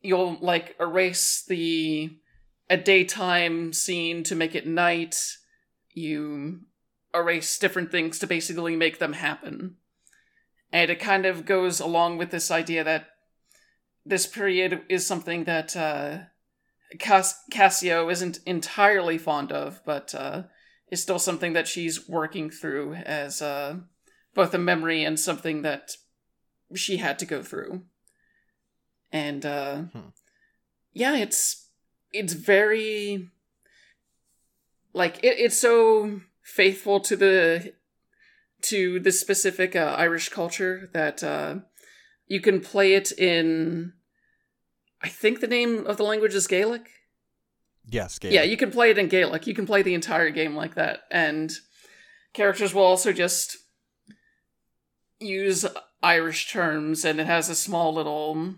you'll 0.00 0.38
like 0.40 0.76
erase 0.80 1.44
the 1.46 2.10
a 2.68 2.76
daytime 2.76 3.72
scene 3.72 4.24
to 4.24 4.34
make 4.34 4.54
it 4.54 4.66
night. 4.66 5.16
You 5.92 6.60
erase 7.14 7.58
different 7.58 7.90
things 7.90 8.18
to 8.18 8.26
basically 8.26 8.76
make 8.76 8.98
them 8.98 9.14
happen. 9.14 9.76
And 10.72 10.90
it 10.90 11.00
kind 11.00 11.26
of 11.26 11.46
goes 11.46 11.80
along 11.80 12.18
with 12.18 12.30
this 12.30 12.50
idea 12.50 12.84
that 12.84 13.06
this 14.04 14.26
period 14.26 14.82
is 14.88 15.06
something 15.06 15.44
that 15.44 15.76
uh, 15.76 16.18
Cass- 16.98 17.42
Kasio 17.52 18.10
isn't 18.10 18.38
entirely 18.46 19.18
fond 19.18 19.52
of, 19.52 19.80
but 19.84 20.14
uh, 20.14 20.44
is 20.90 21.02
still 21.02 21.18
something 21.18 21.52
that 21.52 21.68
she's 21.68 22.08
working 22.08 22.50
through 22.50 22.94
as 22.94 23.42
uh, 23.42 23.76
both 24.34 24.54
a 24.54 24.58
memory 24.58 25.04
and 25.04 25.18
something 25.18 25.62
that 25.62 25.92
she 26.74 26.98
had 26.98 27.18
to 27.18 27.26
go 27.26 27.42
through. 27.42 27.82
And 29.12 29.44
uh, 29.44 29.76
Hmm. 29.92 30.08
yeah, 30.92 31.16
it's 31.16 31.68
it's 32.12 32.32
very 32.32 33.30
like 34.92 35.18
it, 35.22 35.38
it's 35.38 35.58
so 35.58 36.20
faithful 36.42 37.00
to 37.00 37.16
the 37.16 37.74
to 38.62 38.98
the 39.00 39.12
specific 39.12 39.76
uh, 39.76 39.94
Irish 39.98 40.28
culture 40.28 40.88
that 40.92 41.22
uh, 41.22 41.56
you 42.26 42.40
can 42.40 42.60
play 42.60 42.94
it 42.94 43.12
in. 43.12 43.92
I 45.06 45.08
think 45.08 45.38
the 45.38 45.46
name 45.46 45.86
of 45.86 45.98
the 45.98 46.02
language 46.02 46.34
is 46.34 46.48
Gaelic. 46.48 46.90
Yes, 47.88 48.18
Gabe. 48.18 48.32
Yeah, 48.32 48.42
you 48.42 48.56
can 48.56 48.72
play 48.72 48.90
it 48.90 48.98
in 48.98 49.06
Gaelic. 49.06 49.46
You 49.46 49.54
can 49.54 49.64
play 49.64 49.82
the 49.82 49.94
entire 49.94 50.30
game 50.30 50.56
like 50.56 50.74
that, 50.74 51.02
and 51.12 51.52
characters 52.32 52.74
will 52.74 52.82
also 52.82 53.12
just 53.12 53.56
use 55.20 55.64
Irish 56.02 56.50
terms, 56.50 57.04
and 57.04 57.20
it 57.20 57.26
has 57.28 57.48
a 57.48 57.54
small 57.54 57.94
little. 57.94 58.56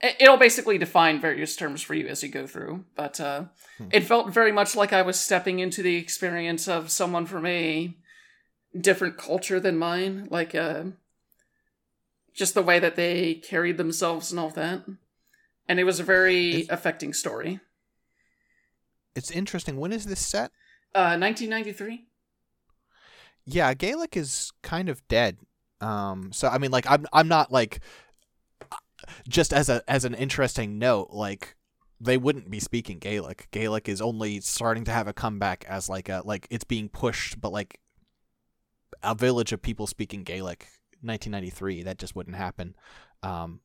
it- 0.00 0.16
It'll 0.18 0.38
basically 0.38 0.78
define 0.78 1.20
various 1.20 1.54
terms 1.56 1.82
for 1.82 1.92
you 1.92 2.08
as 2.08 2.22
you 2.22 2.30
go 2.30 2.46
through, 2.46 2.86
but 2.96 3.20
uh, 3.20 3.44
Hmm. 3.76 3.88
it 3.92 4.04
felt 4.04 4.32
very 4.32 4.50
much 4.50 4.74
like 4.74 4.94
I 4.94 5.02
was 5.02 5.20
stepping 5.20 5.58
into 5.58 5.82
the 5.82 5.96
experience 5.96 6.66
of 6.66 6.90
someone 6.90 7.26
from 7.26 7.44
a 7.44 7.94
different 8.80 9.18
culture 9.18 9.60
than 9.60 9.76
mine, 9.76 10.26
like 10.30 10.54
uh, 10.54 10.84
just 12.32 12.54
the 12.54 12.62
way 12.62 12.78
that 12.78 12.96
they 12.96 13.34
carried 13.34 13.76
themselves 13.76 14.30
and 14.32 14.40
all 14.40 14.50
that. 14.50 14.84
And 15.68 15.78
it 15.80 15.84
was 15.84 16.00
a 16.00 16.04
very 16.04 16.50
It's- 16.50 16.68
affecting 16.70 17.12
story. 17.12 17.60
It's 19.14 19.30
interesting. 19.30 19.76
When 19.76 19.92
is 19.92 20.06
this 20.06 20.20
set? 20.24 20.50
Uh, 20.94 21.16
1993. 21.18 22.06
Yeah, 23.44 23.74
Gaelic 23.74 24.16
is 24.16 24.52
kind 24.62 24.88
of 24.88 25.06
dead. 25.08 25.38
Um, 25.80 26.32
so 26.32 26.48
I 26.48 26.58
mean, 26.58 26.70
like, 26.70 26.88
I'm 26.90 27.06
I'm 27.12 27.28
not 27.28 27.50
like 27.50 27.80
just 29.28 29.52
as 29.52 29.68
a 29.68 29.82
as 29.88 30.04
an 30.04 30.14
interesting 30.14 30.78
note, 30.78 31.08
like 31.10 31.56
they 32.00 32.16
wouldn't 32.16 32.50
be 32.50 32.60
speaking 32.60 32.98
Gaelic. 32.98 33.48
Gaelic 33.50 33.88
is 33.88 34.00
only 34.00 34.40
starting 34.40 34.84
to 34.84 34.92
have 34.92 35.08
a 35.08 35.12
comeback 35.12 35.64
as 35.68 35.88
like 35.88 36.08
a 36.08 36.22
like 36.24 36.46
it's 36.50 36.64
being 36.64 36.88
pushed, 36.88 37.40
but 37.40 37.52
like 37.52 37.80
a 39.02 39.14
village 39.14 39.52
of 39.52 39.60
people 39.62 39.86
speaking 39.86 40.22
Gaelic. 40.22 40.68
1993, 41.04 41.82
that 41.82 41.98
just 41.98 42.14
wouldn't 42.14 42.36
happen. 42.36 42.76
Um, 43.24 43.60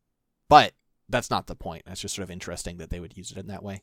but 0.50 0.74
that's 1.10 1.30
not 1.30 1.48
the 1.48 1.56
point. 1.56 1.84
That's 1.86 2.02
just 2.02 2.16
sort 2.16 2.24
of 2.24 2.32
interesting 2.32 2.78
that 2.78 2.90
they 2.90 3.00
would 3.00 3.18
use 3.18 3.32
it 3.32 3.38
in 3.38 3.48
that 3.48 3.64
way. 3.64 3.82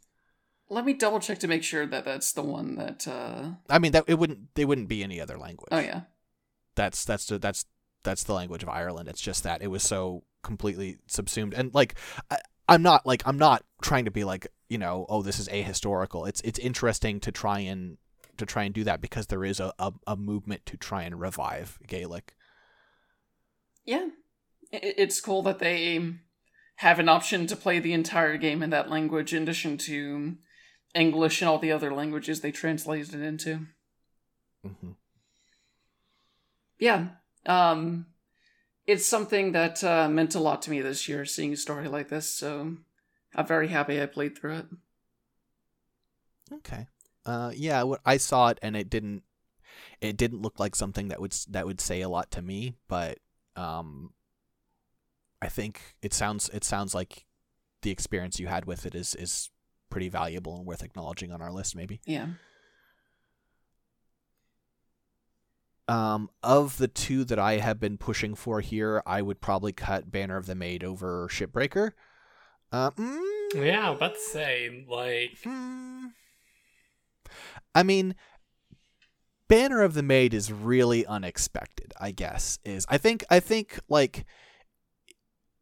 Let 0.68 0.84
me 0.84 0.94
double 0.94 1.20
check 1.20 1.38
to 1.40 1.48
make 1.48 1.62
sure 1.62 1.86
that 1.86 2.04
that's 2.04 2.32
the 2.32 2.42
one 2.42 2.76
that. 2.76 3.06
uh 3.06 3.50
I 3.68 3.78
mean, 3.78 3.92
that 3.92 4.04
it 4.06 4.18
wouldn't 4.18 4.54
they 4.54 4.64
wouldn't 4.64 4.88
be 4.88 5.02
any 5.02 5.20
other 5.20 5.38
language. 5.38 5.68
Oh 5.72 5.78
yeah. 5.78 6.02
that's 6.74 7.04
that's 7.04 7.26
the, 7.26 7.38
that's 7.38 7.66
that's 8.02 8.24
the 8.24 8.34
language 8.34 8.62
of 8.62 8.68
Ireland. 8.68 9.08
It's 9.08 9.20
just 9.20 9.42
that 9.44 9.62
it 9.62 9.68
was 9.68 9.82
so 9.82 10.24
completely 10.42 10.98
subsumed, 11.06 11.54
and 11.54 11.74
like 11.74 11.94
I, 12.30 12.38
I'm 12.68 12.82
not 12.82 13.06
like 13.06 13.22
I'm 13.26 13.38
not 13.38 13.62
trying 13.82 14.06
to 14.06 14.10
be 14.10 14.24
like 14.24 14.46
you 14.68 14.78
know 14.78 15.06
oh 15.08 15.22
this 15.22 15.38
is 15.38 15.48
ahistorical. 15.48 16.28
It's 16.28 16.40
it's 16.42 16.58
interesting 16.58 17.20
to 17.20 17.32
try 17.32 17.60
and 17.60 17.98
to 18.36 18.46
try 18.46 18.64
and 18.64 18.74
do 18.74 18.84
that 18.84 19.00
because 19.00 19.28
there 19.28 19.44
is 19.44 19.60
a, 19.60 19.72
a, 19.78 19.92
a 20.06 20.16
movement 20.16 20.66
to 20.66 20.76
try 20.76 21.04
and 21.04 21.20
revive 21.20 21.78
Gaelic. 21.86 22.34
Yeah. 23.84 24.08
It's 24.72 25.20
cool 25.20 25.42
that 25.42 25.60
they 25.60 26.14
have 26.76 26.98
an 26.98 27.08
option 27.08 27.46
to 27.46 27.56
play 27.56 27.78
the 27.78 27.92
entire 27.92 28.36
game 28.36 28.62
in 28.62 28.70
that 28.70 28.90
language 28.90 29.32
in 29.32 29.44
addition 29.44 29.78
to 29.78 30.36
English 30.94 31.40
and 31.40 31.48
all 31.48 31.58
the 31.58 31.72
other 31.72 31.92
languages 31.92 32.40
they 32.40 32.52
translated 32.52 33.14
it 33.14 33.22
into. 33.22 33.66
hmm 34.62 34.92
Yeah. 36.78 37.08
Um 37.46 38.06
it's 38.86 39.06
something 39.06 39.52
that 39.52 39.82
uh, 39.82 40.08
meant 40.10 40.34
a 40.34 40.40
lot 40.40 40.60
to 40.62 40.70
me 40.70 40.82
this 40.82 41.08
year 41.08 41.24
seeing 41.24 41.54
a 41.54 41.56
story 41.56 41.88
like 41.88 42.08
this, 42.08 42.28
so 42.28 42.76
I'm 43.34 43.46
very 43.46 43.68
happy 43.68 44.00
I 44.00 44.06
played 44.06 44.36
through 44.36 44.56
it. 44.58 44.66
Okay. 46.52 46.86
Uh, 47.24 47.50
yeah, 47.54 47.82
I 48.04 48.18
saw 48.18 48.48
it 48.48 48.58
and 48.60 48.76
it 48.76 48.90
didn't 48.90 49.22
it 50.00 50.16
didn't 50.16 50.42
look 50.42 50.60
like 50.60 50.76
something 50.76 51.08
that 51.08 51.20
would 51.20 51.32
that 51.50 51.66
would 51.66 51.80
say 51.80 52.02
a 52.02 52.08
lot 52.08 52.30
to 52.32 52.42
me, 52.42 52.74
but 52.88 53.18
um 53.56 54.12
I 55.44 55.48
think 55.48 55.96
it 56.02 56.14
sounds 56.14 56.48
it 56.54 56.64
sounds 56.64 56.94
like 56.94 57.26
the 57.82 57.90
experience 57.90 58.40
you 58.40 58.46
had 58.46 58.64
with 58.64 58.86
it 58.86 58.94
is 58.94 59.14
is 59.14 59.50
pretty 59.90 60.08
valuable 60.08 60.56
and 60.56 60.64
worth 60.66 60.82
acknowledging 60.82 61.30
on 61.32 61.42
our 61.42 61.52
list 61.52 61.76
maybe. 61.76 62.00
Yeah. 62.06 62.26
Um 65.86 66.30
of 66.42 66.78
the 66.78 66.88
two 66.88 67.24
that 67.24 67.38
I 67.38 67.58
have 67.58 67.78
been 67.78 67.98
pushing 67.98 68.34
for 68.34 68.60
here, 68.60 69.02
I 69.04 69.20
would 69.20 69.40
probably 69.40 69.72
cut 69.72 70.10
Banner 70.10 70.36
of 70.38 70.46
the 70.46 70.54
Maid 70.54 70.82
over 70.82 71.28
Shipbreaker. 71.30 71.92
Uh, 72.72 72.90
mm, 72.92 73.20
Yeah, 73.54 73.86
I 73.86 73.90
was 73.90 73.98
about 73.98 74.14
to 74.14 74.20
say, 74.20 74.84
like, 74.88 75.38
Hmm. 75.44 76.06
I 77.74 77.82
mean, 77.82 78.14
Banner 79.46 79.82
of 79.82 79.92
the 79.94 80.02
Maid 80.02 80.32
is 80.32 80.50
really 80.50 81.04
unexpected, 81.04 81.92
I 82.00 82.12
guess. 82.12 82.58
Is 82.64 82.86
I 82.88 82.96
think 82.96 83.24
I 83.28 83.40
think 83.40 83.78
like 83.90 84.24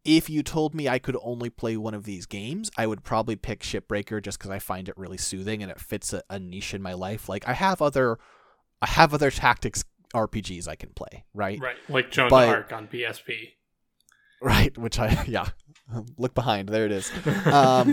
if 0.04 0.28
you 0.28 0.42
told 0.42 0.74
me 0.74 0.88
I 0.88 0.98
could 0.98 1.16
only 1.22 1.48
play 1.48 1.76
one 1.76 1.94
of 1.94 2.04
these 2.04 2.26
games, 2.26 2.70
I 2.76 2.86
would 2.86 3.04
probably 3.04 3.36
pick 3.36 3.60
Shipbreaker 3.60 4.22
just 4.22 4.38
because 4.38 4.50
I 4.50 4.58
find 4.58 4.88
it 4.88 4.98
really 4.98 5.18
soothing 5.18 5.62
and 5.62 5.70
it 5.70 5.80
fits 5.80 6.12
a, 6.12 6.22
a, 6.28 6.38
niche 6.38 6.74
in 6.74 6.82
my 6.82 6.94
life. 6.94 7.28
Like 7.28 7.46
I 7.46 7.52
have 7.52 7.80
other, 7.80 8.18
I 8.80 8.86
have 8.86 9.14
other 9.14 9.30
tactics 9.30 9.84
RPGs 10.12 10.66
I 10.66 10.74
can 10.74 10.90
play, 10.90 11.24
right? 11.34 11.58
Right, 11.60 11.76
like 11.88 12.10
Joan 12.10 12.28
but, 12.30 12.48
Arc 12.48 12.72
on 12.72 12.88
PSP. 12.88 13.52
Right, 14.44 14.76
which 14.76 14.98
I 14.98 15.22
yeah, 15.28 15.50
look 16.18 16.34
behind. 16.34 16.68
There 16.68 16.84
it 16.84 16.90
is. 16.90 17.12
Um, 17.46 17.92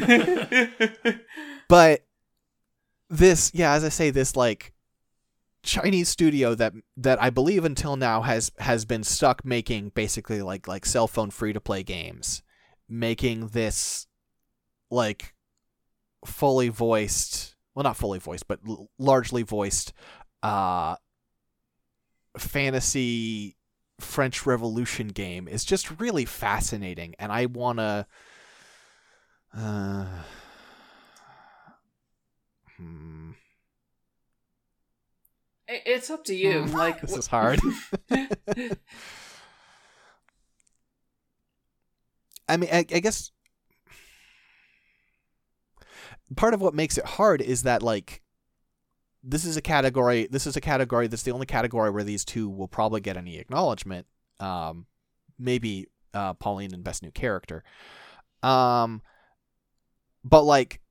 but 1.68 2.04
this, 3.08 3.52
yeah, 3.54 3.74
as 3.74 3.84
I 3.84 3.90
say, 3.90 4.10
this 4.10 4.36
like 4.36 4.74
Chinese 5.64 6.10
studio 6.10 6.56
that 6.56 6.74
that 6.98 7.22
I 7.22 7.30
believe 7.30 7.66
until 7.66 7.96
now 7.96 8.22
has 8.22 8.52
has 8.60 8.86
been 8.86 9.04
stuck 9.04 9.44
making 9.44 9.90
basically 9.90 10.42
like 10.42 10.68
like 10.68 10.86
cell 10.86 11.08
phone 11.08 11.32
free 11.32 11.54
to 11.54 11.62
play 11.62 11.84
games, 11.84 12.42
making 12.88 13.48
this 13.48 14.08
like 14.90 15.34
fully 16.26 16.70
voiced, 16.70 17.56
well 17.76 17.84
not 17.84 17.98
fully 17.98 18.20
voiced, 18.20 18.48
but 18.48 18.60
l- 18.68 18.90
largely 18.98 19.44
voiced 19.44 19.94
uh 20.44 20.96
fantasy 22.38 23.58
French 24.00 24.46
Revolution 24.46 25.10
game 25.10 25.48
is 25.48 25.66
just 25.66 26.00
really 26.00 26.26
fascinating 26.26 27.16
and 27.20 27.32
I 27.32 27.48
want 27.48 27.80
to 27.80 28.06
uh 29.54 30.06
hmm 32.78 33.29
it's 35.70 36.10
up 36.10 36.24
to 36.26 36.36
you. 36.36 36.64
Hmm. 36.64 36.76
like 36.76 37.02
this 37.06 37.16
is 37.16 37.28
hard. 37.28 37.60
I 42.48 42.58
mean, 42.58 42.70
I, 42.74 42.80
I, 42.80 43.00
guess 43.00 43.32
part 46.36 46.56
of 46.56 46.62
what 46.62 46.74
makes 46.74 46.98
it 46.98 47.06
hard 47.06 47.42
is 47.42 47.62
that 47.62 47.84
like 47.84 48.24
this 49.24 49.46
is 49.46 49.56
a 49.56 49.62
category. 49.62 50.28
This 50.30 50.48
is 50.48 50.56
a 50.56 50.62
category 50.62 51.06
that's 51.08 51.22
the 51.22 51.32
only 51.32 51.46
category 51.46 51.92
where 51.92 52.04
these 52.04 52.26
two 52.26 52.50
will 52.50 52.68
probably 52.68 53.02
get 53.02 53.18
any 53.18 53.38
acknowledgement. 53.38 54.08
Um, 54.40 54.88
maybe 55.38 55.90
uh, 56.14 56.34
Pauline 56.34 56.74
and 56.74 56.84
Best 56.84 57.04
New 57.04 57.12
Character. 57.12 57.64
Um, 58.42 59.04
but 60.24 60.44
like 60.44 60.82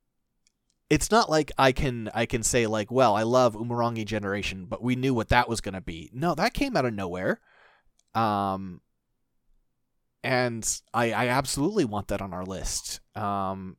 it's 0.91 1.11
not 1.11 1.29
like 1.29 1.53
I 1.59 1.73
can 1.73 2.11
I 2.15 2.27
can 2.27 2.43
say 2.43 2.67
like, 2.67 2.91
well, 2.91 3.15
I 3.15 3.23
love 3.23 3.55
Umurangi 3.55 4.07
Generation, 4.07 4.67
but 4.67 4.83
we 4.83 4.97
knew 4.97 5.13
what 5.13 5.29
that 5.29 5.49
was 5.49 5.61
going 5.61 5.75
to 5.75 5.81
be. 5.81 6.11
No, 6.13 6.35
that 6.35 6.55
came 6.55 6.77
out 6.77 6.87
of 6.87 6.95
nowhere. 6.95 7.41
Um 8.15 8.81
and 10.25 10.81
I 10.95 11.13
I 11.13 11.29
absolutely 11.29 11.85
want 11.85 12.09
that 12.09 12.23
on 12.23 12.33
our 12.33 12.45
list. 12.45 13.01
Um 13.15 13.77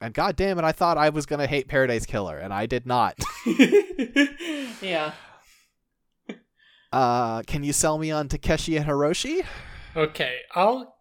and 0.00 0.14
god 0.14 0.36
damn 0.36 0.58
it, 0.58 0.64
I 0.64 0.72
thought 0.72 0.98
I 0.98 1.08
was 1.08 1.26
going 1.26 1.40
to 1.40 1.46
hate 1.46 1.66
Paradise 1.68 2.06
Killer 2.06 2.38
and 2.38 2.52
I 2.52 2.66
did 2.66 2.86
not. 2.86 3.18
yeah. 4.80 5.12
Uh 6.92 7.42
can 7.42 7.64
you 7.64 7.72
sell 7.72 7.98
me 7.98 8.12
on 8.12 8.28
Takeshi 8.28 8.76
and 8.76 8.86
Hiroshi? 8.86 9.44
Okay, 9.96 10.38
I'll 10.54 10.94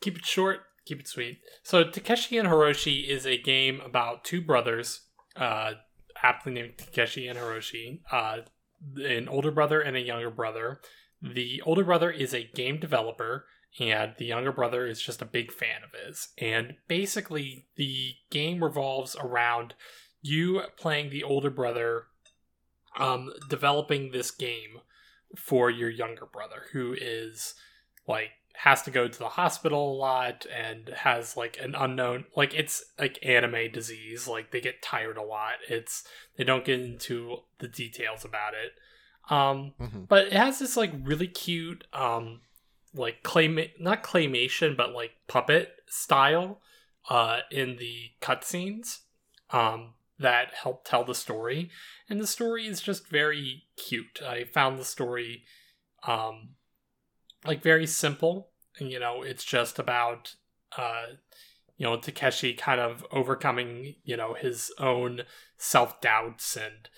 keep 0.00 0.16
it 0.16 0.26
short 0.26 0.60
keep 0.90 1.00
it 1.00 1.08
sweet. 1.08 1.38
So 1.62 1.84
Takeshi 1.84 2.36
and 2.36 2.48
Hiroshi 2.48 3.08
is 3.08 3.24
a 3.24 3.40
game 3.40 3.80
about 3.80 4.24
two 4.24 4.40
brothers, 4.40 5.02
uh, 5.36 5.72
aptly 6.20 6.52
named 6.52 6.78
Takeshi 6.78 7.28
and 7.28 7.38
Hiroshi, 7.38 8.00
uh, 8.10 8.38
an 8.96 9.28
older 9.28 9.52
brother 9.52 9.80
and 9.80 9.96
a 9.96 10.00
younger 10.00 10.30
brother. 10.30 10.80
The 11.22 11.62
older 11.64 11.84
brother 11.84 12.10
is 12.10 12.34
a 12.34 12.50
game 12.54 12.80
developer, 12.80 13.46
and 13.78 14.14
the 14.18 14.24
younger 14.24 14.50
brother 14.50 14.86
is 14.86 15.00
just 15.00 15.22
a 15.22 15.26
big 15.26 15.52
fan 15.52 15.82
of 15.84 15.90
his. 16.04 16.28
And 16.38 16.74
basically, 16.88 17.66
the 17.76 18.14
game 18.30 18.64
revolves 18.64 19.14
around 19.14 19.74
you 20.22 20.62
playing 20.76 21.10
the 21.10 21.22
older 21.22 21.50
brother, 21.50 22.06
um, 22.98 23.30
developing 23.48 24.10
this 24.10 24.32
game 24.32 24.80
for 25.36 25.70
your 25.70 25.90
younger 25.90 26.26
brother, 26.26 26.64
who 26.72 26.96
is 27.00 27.54
like 28.08 28.30
has 28.54 28.82
to 28.82 28.90
go 28.90 29.08
to 29.08 29.18
the 29.18 29.28
hospital 29.28 29.92
a 29.92 29.96
lot 29.96 30.44
and 30.54 30.88
has 30.90 31.36
like 31.36 31.58
an 31.62 31.74
unknown 31.74 32.24
like 32.36 32.52
it's 32.52 32.84
like 32.98 33.18
anime 33.22 33.72
disease 33.72 34.28
like 34.28 34.50
they 34.50 34.60
get 34.60 34.82
tired 34.82 35.16
a 35.16 35.22
lot. 35.22 35.54
It's 35.68 36.04
they 36.36 36.44
don't 36.44 36.64
get 36.64 36.80
into 36.80 37.38
the 37.58 37.68
details 37.68 38.24
about 38.24 38.52
it. 38.54 38.72
Um 39.32 39.72
mm-hmm. 39.80 40.04
but 40.08 40.26
it 40.26 40.32
has 40.34 40.58
this 40.58 40.76
like 40.76 40.92
really 41.02 41.28
cute 41.28 41.84
um 41.92 42.40
like 42.92 43.22
claim 43.22 43.58
not 43.78 44.02
claymation 44.02 44.76
but 44.76 44.92
like 44.92 45.12
puppet 45.28 45.76
style 45.86 46.60
uh 47.08 47.40
in 47.50 47.76
the 47.76 48.10
cutscenes 48.20 48.98
um 49.50 49.94
that 50.18 50.52
help 50.52 50.84
tell 50.84 51.02
the 51.02 51.14
story. 51.14 51.70
And 52.08 52.20
the 52.20 52.26
story 52.26 52.66
is 52.66 52.82
just 52.82 53.08
very 53.08 53.64
cute. 53.76 54.20
I 54.22 54.44
found 54.44 54.78
the 54.78 54.84
story 54.84 55.44
um 56.06 56.50
like 57.44 57.62
very 57.62 57.86
simple 57.86 58.50
you 58.78 58.98
know, 58.98 59.22
it's 59.22 59.44
just 59.44 59.78
about 59.78 60.34
uh 60.76 61.06
you 61.76 61.86
know, 61.86 61.96
Takeshi 61.96 62.52
kind 62.52 62.78
of 62.78 63.06
overcoming, 63.10 63.94
you 64.04 64.14
know, 64.14 64.34
his 64.34 64.70
own 64.78 65.22
self-doubts 65.56 66.54
and 66.54 66.90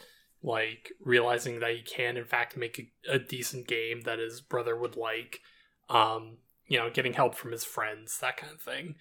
like 0.42 0.90
realizing 1.00 1.60
that 1.60 1.70
he 1.70 1.82
can 1.82 2.16
in 2.16 2.24
fact 2.24 2.56
make 2.56 2.92
a, 3.08 3.12
a 3.12 3.18
decent 3.18 3.68
game 3.68 4.00
that 4.02 4.18
his 4.18 4.40
brother 4.40 4.76
would 4.76 4.96
like. 4.96 5.40
Um, 5.88 6.38
you 6.66 6.78
know, 6.78 6.90
getting 6.90 7.12
help 7.12 7.34
from 7.34 7.52
his 7.52 7.64
friends, 7.64 8.18
that 8.20 8.36
kind 8.36 8.52
of 8.52 8.60
thing. 8.60 8.96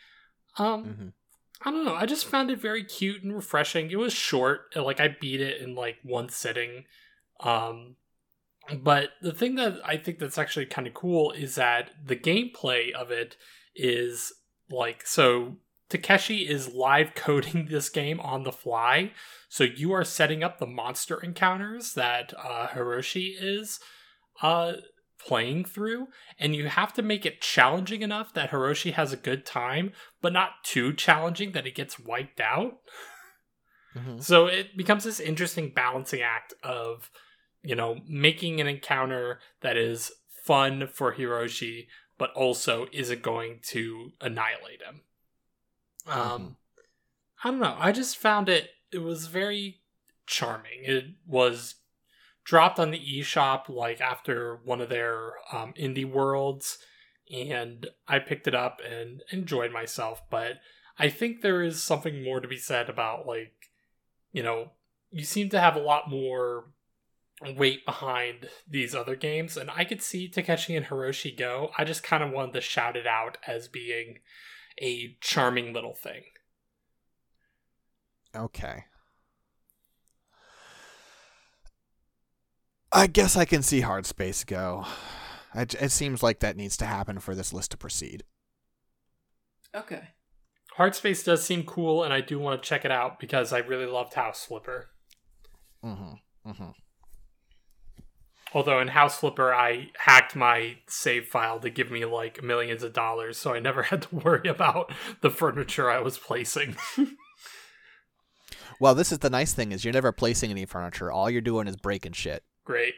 Um 0.57 0.85
mm-hmm. 0.85 1.07
I 1.63 1.71
don't 1.71 1.85
know. 1.85 1.95
I 1.95 2.05
just 2.05 2.25
found 2.25 2.49
it 2.49 2.59
very 2.59 2.83
cute 2.83 3.23
and 3.23 3.35
refreshing. 3.35 3.91
It 3.91 3.99
was 3.99 4.13
short. 4.13 4.75
Like 4.75 4.99
I 4.99 5.15
beat 5.19 5.41
it 5.41 5.61
in 5.61 5.75
like 5.75 5.97
one 6.03 6.29
sitting. 6.29 6.85
Um 7.39 7.95
but 8.81 9.09
the 9.21 9.33
thing 9.33 9.55
that 9.55 9.79
I 9.85 9.97
think 9.97 10.19
that's 10.19 10.37
actually 10.37 10.65
kind 10.67 10.87
of 10.87 10.93
cool 10.93 11.31
is 11.31 11.55
that 11.55 11.91
the 12.03 12.15
gameplay 12.15 12.91
of 12.91 13.11
it 13.11 13.37
is 13.75 14.33
like 14.69 15.05
so 15.05 15.57
Takeshi 15.89 16.47
is 16.47 16.73
live 16.73 17.13
coding 17.15 17.67
this 17.69 17.89
game 17.89 18.19
on 18.19 18.43
the 18.43 18.51
fly. 18.51 19.11
So 19.49 19.63
you 19.63 19.91
are 19.91 20.03
setting 20.03 20.43
up 20.43 20.57
the 20.57 20.65
monster 20.65 21.19
encounters 21.19 21.93
that 21.93 22.33
uh, 22.37 22.67
Hiroshi 22.69 23.33
is 23.37 23.79
uh, 24.41 24.73
playing 25.19 25.65
through, 25.65 26.07
and 26.39 26.55
you 26.55 26.67
have 26.67 26.93
to 26.93 27.01
make 27.01 27.25
it 27.25 27.41
challenging 27.41 28.01
enough 28.01 28.33
that 28.33 28.51
Hiroshi 28.51 28.93
has 28.93 29.11
a 29.11 29.17
good 29.17 29.45
time, 29.45 29.91
but 30.21 30.33
not 30.33 30.63
too 30.63 30.93
challenging 30.93 31.51
that 31.51 31.65
he 31.65 31.71
gets 31.71 31.99
wiped 31.99 32.39
out. 32.39 32.77
Mm-hmm. 33.95 34.19
So 34.19 34.45
it 34.45 34.77
becomes 34.77 35.03
this 35.03 35.19
interesting 35.19 35.73
balancing 35.75 36.21
act 36.21 36.53
of 36.63 37.09
you 37.63 37.75
know, 37.75 37.99
making 38.07 38.59
an 38.59 38.67
encounter 38.67 39.39
that 39.61 39.77
is 39.77 40.11
fun 40.43 40.87
for 40.87 41.13
Hiroshi, 41.13 41.87
but 42.17 42.31
also 42.33 42.87
isn't 42.91 43.21
going 43.21 43.59
to 43.63 44.11
annihilate 44.19 44.81
him. 44.81 45.01
Um, 46.07 46.21
mm-hmm. 46.21 46.47
I 47.43 47.51
don't 47.51 47.59
know. 47.59 47.77
I 47.79 47.91
just 47.91 48.17
found 48.17 48.49
it. 48.49 48.69
It 48.91 48.99
was 48.99 49.27
very 49.27 49.81
charming. 50.25 50.83
It 50.83 51.05
was 51.25 51.75
dropped 52.43 52.79
on 52.79 52.91
the 52.91 52.99
eShop 52.99 53.69
like 53.69 54.01
after 54.01 54.59
one 54.63 54.81
of 54.81 54.89
their 54.89 55.33
um, 55.51 55.73
indie 55.79 56.09
worlds, 56.09 56.79
and 57.31 57.87
I 58.07 58.19
picked 58.19 58.47
it 58.47 58.55
up 58.55 58.81
and 58.87 59.23
enjoyed 59.31 59.71
myself. 59.71 60.21
But 60.29 60.59
I 60.97 61.09
think 61.09 61.41
there 61.41 61.61
is 61.61 61.83
something 61.83 62.23
more 62.23 62.39
to 62.39 62.47
be 62.47 62.57
said 62.57 62.89
about 62.89 63.27
like, 63.27 63.53
you 64.31 64.43
know, 64.43 64.71
you 65.11 65.23
seem 65.23 65.49
to 65.49 65.59
have 65.59 65.75
a 65.75 65.81
lot 65.81 66.09
more 66.09 66.65
weight 67.55 67.85
behind 67.85 68.49
these 68.67 68.93
other 68.93 69.15
games, 69.15 69.57
and 69.57 69.69
I 69.71 69.83
could 69.83 70.01
see 70.01 70.27
Takeshi 70.29 70.75
and 70.75 70.85
Hiroshi 70.85 71.37
go. 71.37 71.71
I 71.77 71.83
just 71.83 72.03
kind 72.03 72.23
of 72.23 72.31
wanted 72.31 72.53
to 72.53 72.61
shout 72.61 72.95
it 72.95 73.07
out 73.07 73.37
as 73.47 73.67
being 73.67 74.19
a 74.81 75.17
charming 75.21 75.73
little 75.73 75.95
thing. 75.95 76.23
Okay. 78.35 78.85
I 82.91 83.07
guess 83.07 83.37
I 83.37 83.45
can 83.45 83.63
see 83.63 83.81
Hard 83.81 84.05
Space 84.05 84.43
go. 84.43 84.85
It, 85.55 85.75
it 85.75 85.91
seems 85.91 86.21
like 86.21 86.39
that 86.39 86.57
needs 86.57 86.77
to 86.77 86.85
happen 86.85 87.19
for 87.19 87.35
this 87.35 87.53
list 87.53 87.71
to 87.71 87.77
proceed. 87.77 88.23
Okay. 89.75 90.09
Hard 90.75 90.95
Space 90.95 91.23
does 91.23 91.43
seem 91.43 91.63
cool, 91.63 92.03
and 92.03 92.13
I 92.13 92.21
do 92.21 92.39
want 92.39 92.61
to 92.61 92.67
check 92.67 92.85
it 92.85 92.91
out 92.91 93.19
because 93.19 93.51
I 93.51 93.59
really 93.59 93.85
loved 93.85 94.13
House 94.13 94.45
Flipper. 94.45 94.89
Mm-hmm. 95.83 96.49
Mm-hmm. 96.49 96.69
Although 98.53 98.81
in 98.81 98.89
House 98.89 99.19
Flipper, 99.19 99.53
I 99.53 99.91
hacked 99.97 100.35
my 100.35 100.77
save 100.87 101.27
file 101.27 101.59
to 101.61 101.69
give 101.69 101.89
me 101.89 102.03
like 102.05 102.43
millions 102.43 102.83
of 102.83 102.91
dollars, 102.93 103.37
so 103.37 103.53
I 103.53 103.59
never 103.59 103.83
had 103.91 104.01
to 104.03 104.15
worry 104.15 104.47
about 104.49 104.91
the 105.21 105.29
furniture 105.29 105.89
I 105.89 105.99
was 106.01 106.17
placing. 106.17 106.75
well, 108.79 108.93
this 108.95 109.11
is 109.11 109.19
the 109.19 109.29
nice 109.29 109.53
thing 109.53 109.71
is 109.71 109.85
you're 109.85 109.93
never 109.93 110.11
placing 110.11 110.51
any 110.51 110.65
furniture. 110.65 111.11
All 111.11 111.29
you're 111.29 111.41
doing 111.41 111.67
is 111.67 111.77
breaking 111.77 112.13
shit. 112.13 112.43
great. 112.65 112.95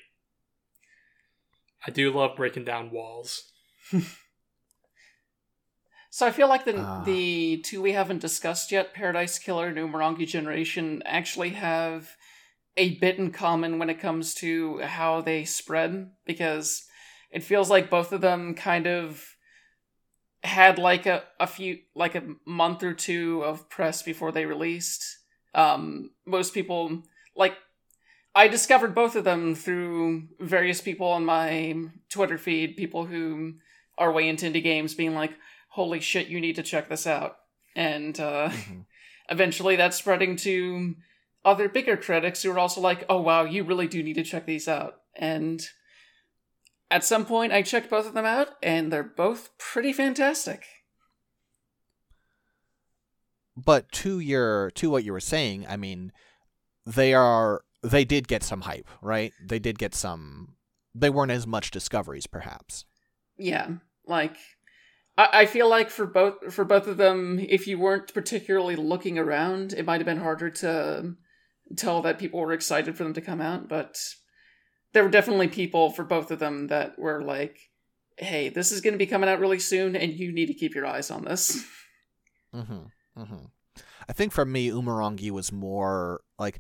I 1.86 1.92
do 1.92 2.12
love 2.14 2.36
breaking 2.38 2.64
down 2.66 2.92
walls. 2.92 3.52
So 6.10 6.28
I 6.28 6.32
feel 6.32 6.48
like 6.48 6.64
the 6.64 6.78
Ah. 6.78 7.02
the 7.04 7.58
two 7.66 7.82
we 7.82 7.94
haven't 7.94 8.20
discussed 8.22 8.72
yet, 8.72 8.94
Paradise 8.94 9.40
Killer 9.40 9.66
and 9.66 9.78
Umurangi 9.78 10.28
Generation, 10.28 11.02
actually 11.08 11.50
have 11.50 12.16
a 12.78 12.96
bit 12.96 13.18
in 13.18 13.32
common 13.32 13.80
when 13.80 13.90
it 13.90 14.00
comes 14.00 14.34
to 14.36 14.80
how 14.80 15.22
they 15.22 15.46
spread 15.46 16.12
because 16.26 16.86
it 17.32 17.44
feels 17.44 17.70
like 17.70 17.90
both 17.90 18.12
of 18.12 18.22
them 18.22 18.56
kind 18.56 18.88
of 18.88 19.36
had 20.44 20.78
like 20.78 21.06
a, 21.06 21.24
a 21.40 21.48
few 21.48 21.80
like 21.96 22.16
a 22.16 22.24
month 22.46 22.84
or 22.84 22.94
two 22.94 23.44
of 23.44 23.70
press 23.70 24.02
before 24.02 24.32
they 24.32 24.46
released. 24.46 25.20
Um, 25.56 26.12
most 26.26 26.54
people 26.54 27.04
like 27.36 27.56
I 28.36 28.48
discovered 28.48 28.96
both 28.96 29.16
of 29.16 29.24
them 29.24 29.56
through 29.56 30.28
various 30.40 30.82
people 30.82 31.08
on 31.08 31.24
my 31.24 31.76
Twitter 32.10 32.38
feed, 32.38 32.76
people 32.76 33.06
who 33.06 33.56
are 33.98 34.12
way 34.12 34.28
into 34.28 34.48
indie 34.48 34.64
games 34.64 34.96
being 34.96 35.14
like, 35.14 35.34
holy 35.70 36.00
shit, 36.00 36.28
you 36.28 36.42
need 36.42 36.56
to 36.56 36.64
check 36.64 36.90
this 36.90 37.06
out. 37.06 37.38
And 37.76 38.20
uh, 38.20 38.50
Mhm. 38.50 38.86
eventually 39.30 39.76
that's 39.76 39.98
spreading 39.98 40.36
to 40.38 40.96
other 41.46 41.70
bigger 41.70 41.98
critics 41.98 42.44
who 42.44 42.52
are 42.52 42.60
also 42.60 42.82
like, 42.82 43.06
oh 43.10 43.22
wow, 43.22 43.44
you 43.44 43.64
really 43.64 43.88
do 43.88 44.02
need 44.04 44.16
to 44.16 44.24
check 44.24 44.46
these 44.46 44.68
out. 44.68 44.96
And 45.16 45.66
at 46.90 47.04
some 47.04 47.26
point, 47.26 47.54
I 47.54 47.62
checked 47.62 47.90
both 47.90 48.08
of 48.08 48.14
them 48.14 48.26
out, 48.26 48.50
and 48.62 48.92
they're 48.92 49.04
both 49.04 49.58
pretty 49.58 49.94
fantastic. 49.94 50.66
But 53.56 53.92
to 53.94 54.20
your 54.20 54.72
to 54.72 54.90
what 54.90 55.04
you 55.04 55.12
were 55.12 55.20
saying, 55.20 55.66
I 55.68 55.78
mean, 55.78 56.12
they 56.86 57.14
are 57.14 57.62
they 57.84 58.06
did 58.06 58.28
get 58.28 58.44
some 58.44 58.62
hype, 58.62 58.88
right? 59.02 59.34
They 59.44 59.60
did 59.60 59.78
get 59.78 59.94
some. 59.94 60.56
They 60.96 61.10
weren't 61.10 61.32
as 61.32 61.46
much 61.46 61.72
discoveries, 61.72 62.28
perhaps. 62.28 62.86
Yeah, 63.38 63.70
like 64.08 64.38
I, 65.18 65.30
I 65.34 65.46
feel 65.46 65.70
like 65.70 65.90
for 65.90 66.06
both 66.06 66.54
for 66.54 66.66
both 66.66 66.88
of 66.88 66.98
them, 66.98 67.40
if 67.40 67.68
you 67.68 67.78
weren't 67.78 68.14
particularly 68.14 68.76
looking 68.76 69.18
around, 69.20 69.74
it 69.74 69.86
might 69.86 70.00
have 70.00 70.06
been 70.06 70.18
harder 70.18 70.50
to 70.50 71.16
tell 71.76 72.02
that 72.02 72.20
people 72.20 72.40
were 72.40 72.54
excited 72.54 72.96
for 72.96 73.04
them 73.04 73.14
to 73.14 73.22
come 73.22 73.42
out. 73.42 73.68
But 73.68 73.98
there 74.94 75.04
were 75.04 75.10
definitely 75.10 75.48
people 75.48 75.92
for 75.92 76.04
both 76.04 76.32
of 76.32 76.40
them 76.40 76.68
that 76.68 76.98
were 76.98 77.24
like, 77.24 77.58
"Hey, 78.18 78.50
this 78.50 78.72
is 78.72 78.82
going 78.82 78.94
to 78.94 78.98
be 78.98 79.08
coming 79.08 79.30
out 79.30 79.40
really 79.40 79.60
soon, 79.60 79.96
and 79.96 80.14
you 80.14 80.32
need 80.32 80.48
to 80.48 80.54
keep 80.54 80.76
your 80.76 80.86
eyes 80.86 81.12
on 81.12 81.26
this." 81.26 81.66
Mm-hmm. 82.54 83.20
Mm-hmm. 83.20 83.46
I 84.08 84.14
think 84.14 84.32
for 84.32 84.46
me, 84.46 84.70
Umurangi 84.70 85.32
was 85.32 85.52
more 85.52 86.22
like 86.38 86.60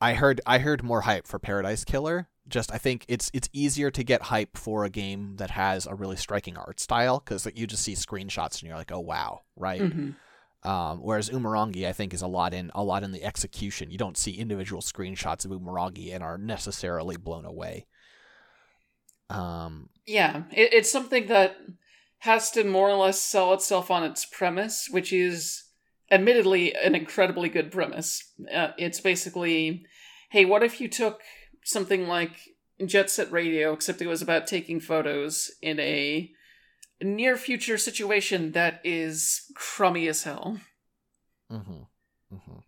I 0.00 0.14
heard. 0.14 0.40
I 0.46 0.58
heard 0.58 0.82
more 0.82 1.02
hype 1.02 1.26
for 1.26 1.38
Paradise 1.38 1.84
Killer. 1.84 2.28
Just 2.48 2.72
I 2.72 2.78
think 2.78 3.04
it's 3.08 3.30
it's 3.32 3.48
easier 3.52 3.90
to 3.90 4.02
get 4.02 4.22
hype 4.22 4.56
for 4.56 4.84
a 4.84 4.90
game 4.90 5.36
that 5.36 5.50
has 5.50 5.86
a 5.86 5.94
really 5.94 6.16
striking 6.16 6.56
art 6.56 6.80
style 6.80 7.22
because 7.24 7.46
you 7.54 7.66
just 7.66 7.82
see 7.82 7.94
screenshots 7.94 8.60
and 8.60 8.68
you're 8.68 8.76
like, 8.76 8.90
oh 8.90 9.00
wow, 9.00 9.42
right? 9.56 9.80
hmm 9.80 10.10
Um, 10.66 10.98
whereas 10.98 11.30
Umurangi, 11.30 11.86
I 11.86 11.92
think, 11.92 12.12
is 12.12 12.22
a 12.22 12.26
lot 12.26 12.52
in 12.52 12.72
a 12.74 12.82
lot 12.82 13.04
in 13.04 13.12
the 13.12 13.22
execution. 13.22 13.90
You 13.92 13.98
don't 13.98 14.16
see 14.16 14.32
individual 14.32 14.82
screenshots 14.82 15.44
of 15.44 15.52
Umurangi 15.52 16.12
and 16.12 16.24
are 16.24 16.36
necessarily 16.36 17.16
blown 17.16 17.44
away. 17.44 17.86
Um, 19.30 19.90
Yeah, 20.06 20.42
it, 20.50 20.72
it's 20.72 20.90
something 20.90 21.26
that 21.28 21.56
has 22.18 22.50
to 22.52 22.64
more 22.64 22.90
or 22.90 22.96
less 22.96 23.22
sell 23.22 23.52
itself 23.52 23.90
on 23.90 24.02
its 24.02 24.24
premise, 24.24 24.88
which 24.90 25.12
is 25.12 25.64
admittedly 26.10 26.74
an 26.74 26.96
incredibly 26.96 27.48
good 27.48 27.70
premise. 27.70 28.32
Uh, 28.52 28.70
it's 28.76 29.00
basically, 29.00 29.84
hey, 30.30 30.44
what 30.44 30.64
if 30.64 30.80
you 30.80 30.88
took 30.88 31.20
something 31.64 32.08
like 32.08 32.32
Jet 32.84 33.08
Set 33.08 33.30
Radio, 33.30 33.72
except 33.72 34.02
it 34.02 34.08
was 34.08 34.22
about 34.22 34.46
taking 34.46 34.80
photos 34.80 35.50
in 35.62 35.78
a 35.78 36.30
near 37.00 37.36
future 37.36 37.78
situation 37.78 38.52
that 38.52 38.80
is 38.84 39.52
crummy 39.54 40.08
as 40.08 40.22
hell. 40.22 40.60
mhm, 41.50 41.86
mhm. 42.32 42.62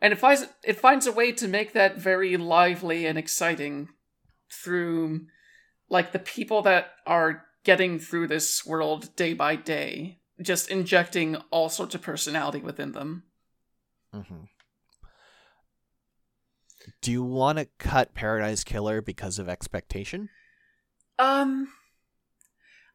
And 0.00 0.12
it 0.12 0.16
finds 0.16 0.46
it 0.62 0.78
finds 0.78 1.06
a 1.06 1.12
way 1.12 1.32
to 1.32 1.48
make 1.48 1.72
that 1.72 1.96
very 1.96 2.36
lively 2.36 3.06
and 3.06 3.18
exciting 3.18 3.88
through 4.52 5.26
like 5.88 6.12
the 6.12 6.18
people 6.18 6.62
that 6.62 6.92
are 7.06 7.44
getting 7.64 7.98
through 7.98 8.28
this 8.28 8.64
world 8.64 9.14
day 9.16 9.34
by 9.34 9.56
day, 9.56 10.20
just 10.40 10.70
injecting 10.70 11.36
all 11.50 11.68
sorts 11.68 11.94
of 11.94 12.02
personality 12.02 12.60
within 12.60 12.92
them. 12.92 13.24
Mm-hmm. 14.14 14.44
Do 17.00 17.10
you 17.10 17.22
want 17.24 17.58
to 17.58 17.66
cut 17.78 18.14
Paradise 18.14 18.62
Killer 18.64 19.00
because 19.00 19.38
of 19.38 19.48
expectation? 19.48 20.28
Um 21.18 21.68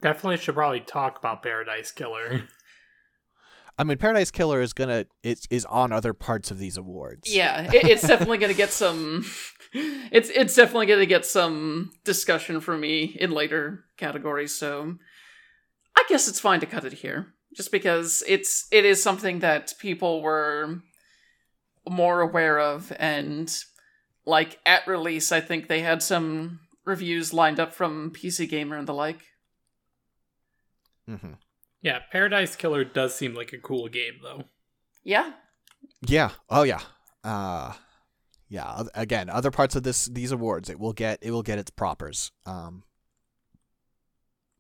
Definitely 0.01 0.37
should 0.37 0.55
probably 0.55 0.79
talk 0.79 1.19
about 1.19 1.43
Paradise 1.43 1.91
Killer. 1.91 2.43
I 3.77 3.83
mean, 3.83 3.97
Paradise 3.97 4.31
Killer 4.31 4.61
is 4.61 4.73
gonna 4.73 5.05
is 5.23 5.47
is 5.49 5.65
on 5.65 5.91
other 5.91 6.13
parts 6.13 6.51
of 6.51 6.59
these 6.59 6.77
awards. 6.77 7.33
yeah, 7.33 7.71
it, 7.73 7.85
it's 7.85 8.07
definitely 8.07 8.37
going 8.37 8.51
to 8.51 8.57
get 8.57 8.71
some 8.71 9.25
it's 9.73 10.29
it's 10.29 10.55
definitely 10.55 10.85
going 10.85 10.99
to 10.99 11.05
get 11.05 11.25
some 11.25 11.91
discussion 12.03 12.59
from 12.59 12.81
me 12.81 13.15
in 13.19 13.31
later 13.31 13.85
categories, 13.97 14.53
so 14.53 14.95
I 15.95 16.05
guess 16.09 16.27
it's 16.27 16.39
fine 16.39 16.59
to 16.59 16.65
cut 16.65 16.85
it 16.85 16.93
here. 16.93 17.33
Just 17.55 17.71
because 17.71 18.23
it's 18.27 18.67
it 18.71 18.85
is 18.85 19.01
something 19.01 19.39
that 19.39 19.73
people 19.79 20.21
were 20.21 20.81
more 21.89 22.21
aware 22.21 22.59
of 22.59 22.93
and 22.99 23.51
like 24.25 24.59
at 24.65 24.85
release 24.85 25.31
I 25.31 25.41
think 25.41 25.67
they 25.67 25.81
had 25.81 26.03
some 26.03 26.59
reviews 26.85 27.33
lined 27.33 27.59
up 27.59 27.73
from 27.73 28.11
PC 28.11 28.47
Gamer 28.49 28.77
and 28.77 28.87
the 28.87 28.93
like. 28.93 29.23
Hmm 31.07 31.33
yeah, 31.83 31.99
Paradise 32.11 32.55
Killer 32.55 32.83
does 32.83 33.15
seem 33.15 33.33
like 33.33 33.53
a 33.53 33.57
cool 33.57 33.87
game 33.87 34.19
though. 34.21 34.43
Yeah. 35.03 35.31
Yeah. 36.05 36.29
Oh 36.49 36.61
yeah. 36.63 36.81
Uh 37.23 37.73
yeah. 38.49 38.83
Again, 38.93 39.29
other 39.29 39.49
parts 39.49 39.75
of 39.75 39.81
this 39.81 40.05
these 40.05 40.31
awards, 40.31 40.69
it 40.69 40.79
will 40.79 40.93
get 40.93 41.17
it 41.23 41.31
will 41.31 41.41
get 41.41 41.57
its 41.57 41.71
propers. 41.71 42.31
Um, 42.45 42.83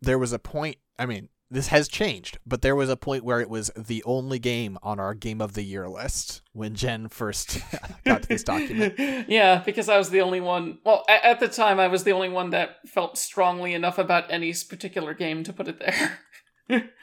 there 0.01 0.17
was 0.17 0.33
a 0.33 0.39
point. 0.39 0.77
I 0.97 1.05
mean, 1.05 1.29
this 1.51 1.67
has 1.67 1.87
changed, 1.87 2.39
but 2.45 2.61
there 2.63 2.75
was 2.75 2.89
a 2.89 2.97
point 2.97 3.23
where 3.23 3.39
it 3.41 3.49
was 3.49 3.69
the 3.77 4.01
only 4.05 4.39
game 4.39 4.77
on 4.81 4.99
our 4.99 5.13
Game 5.13 5.41
of 5.41 5.53
the 5.53 5.63
Year 5.63 5.87
list 5.87 6.41
when 6.53 6.73
Jen 6.75 7.07
first 7.09 7.59
got 8.05 8.23
to 8.23 8.29
this 8.29 8.43
document. 8.43 8.95
yeah, 9.27 9.61
because 9.63 9.89
I 9.89 9.97
was 9.97 10.09
the 10.09 10.21
only 10.21 10.41
one. 10.41 10.79
Well, 10.85 11.03
a- 11.07 11.25
at 11.25 11.39
the 11.39 11.47
time, 11.49 11.79
I 11.79 11.87
was 11.87 12.03
the 12.03 12.13
only 12.13 12.29
one 12.29 12.49
that 12.51 12.77
felt 12.87 13.17
strongly 13.17 13.73
enough 13.75 13.97
about 13.99 14.31
any 14.31 14.53
particular 14.67 15.13
game 15.13 15.43
to 15.43 15.53
put 15.53 15.67
it 15.67 15.79
there. 15.79 16.19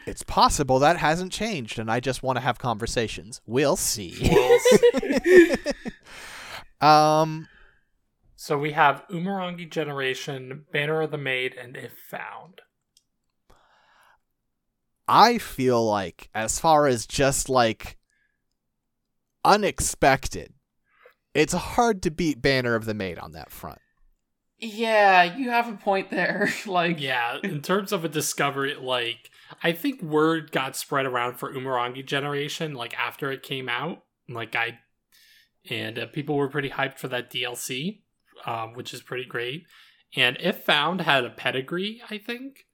It's 0.07 0.23
possible 0.23 0.79
that 0.79 0.97
hasn't 0.97 1.33
changed, 1.33 1.79
and 1.79 1.91
I 1.91 2.01
just 2.01 2.23
want 2.23 2.37
to 2.37 2.41
have 2.41 2.59
conversations. 2.59 3.41
We'll 3.47 3.77
see. 3.77 4.31
um, 6.81 7.49
So 8.37 8.59
we 8.59 8.73
have 8.73 9.05
Umurangi 9.11 9.71
Generation, 9.71 10.65
Banner 10.73 11.03
of 11.03 11.11
the 11.11 11.19
Maid, 11.19 11.55
and 11.61 11.77
If 11.77 11.93
Found. 12.11 12.61
I 15.07 15.39
feel 15.39 15.85
like, 15.87 16.29
as 16.35 16.59
far 16.59 16.87
as 16.87 17.07
just 17.07 17.49
like 17.49 17.97
unexpected, 19.45 20.53
it's 21.35 21.55
hard 21.55 22.03
to 22.03 22.11
beat 22.11 22.43
Banner 22.43 22.75
of 22.75 22.85
the 22.85 22.95
Maid 22.95 23.19
on 23.19 23.33
that 23.33 23.51
front. 23.51 23.79
yeah, 24.59 25.37
you 25.37 25.51
have 25.51 25.69
a 25.69 25.77
point 25.77 26.11
there. 26.11 26.49
like, 26.67 27.01
Yeah, 27.01 27.39
in 27.43 27.63
terms 27.63 27.93
of 27.93 28.05
a 28.05 28.09
discovery, 28.09 28.75
like 28.75 29.31
I 29.63 29.73
think 29.73 30.03
word 30.03 30.53
got 30.53 30.77
spread 30.77 31.07
around 31.07 31.39
for 31.39 31.53
Umurangi 31.53 32.05
Generation 32.05 32.75
like 32.75 32.99
after 32.99 33.31
it 33.31 33.43
came 33.43 33.69
out. 33.69 34.05
Like 34.29 34.55
I, 34.55 34.79
and 35.71 35.99
uh, 35.99 36.07
people 36.07 36.37
were 36.37 36.49
pretty 36.49 36.71
hyped 36.71 36.99
for 36.99 37.09
that 37.09 37.31
DLC, 37.31 38.01
um, 38.47 38.75
which 38.75 38.93
is 38.93 39.03
pretty 39.03 39.25
great. 39.25 39.65
And 40.17 40.37
If 40.41 40.65
Found 40.65 41.03
had 41.03 41.25
a 41.25 41.31
pedigree, 41.31 42.03
I 42.11 42.19
think. 42.19 42.67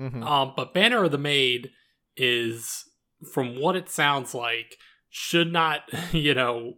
Mm-hmm. 0.00 0.22
Um, 0.22 0.52
but 0.56 0.74
Banner 0.74 1.04
of 1.04 1.12
the 1.12 1.18
Maid 1.18 1.70
is, 2.16 2.84
from 3.32 3.60
what 3.60 3.76
it 3.76 3.88
sounds 3.88 4.34
like, 4.34 4.76
should 5.08 5.52
not, 5.52 5.82
you 6.12 6.34
know, 6.34 6.74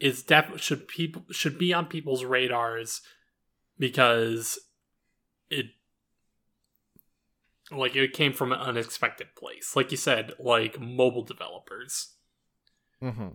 is 0.00 0.24
def 0.24 0.60
should 0.60 0.88
people 0.88 1.22
should 1.30 1.56
be 1.56 1.72
on 1.72 1.86
people's 1.86 2.24
radars 2.24 3.02
because 3.78 4.58
it 5.48 5.66
like 7.76 7.96
it 7.96 8.12
came 8.12 8.32
from 8.32 8.52
an 8.52 8.60
unexpected 8.60 9.34
place. 9.36 9.74
Like 9.76 9.90
you 9.90 9.96
said, 9.96 10.32
like 10.38 10.80
mobile 10.80 11.24
developers. 11.24 12.14
Mm-hmm. 13.02 13.28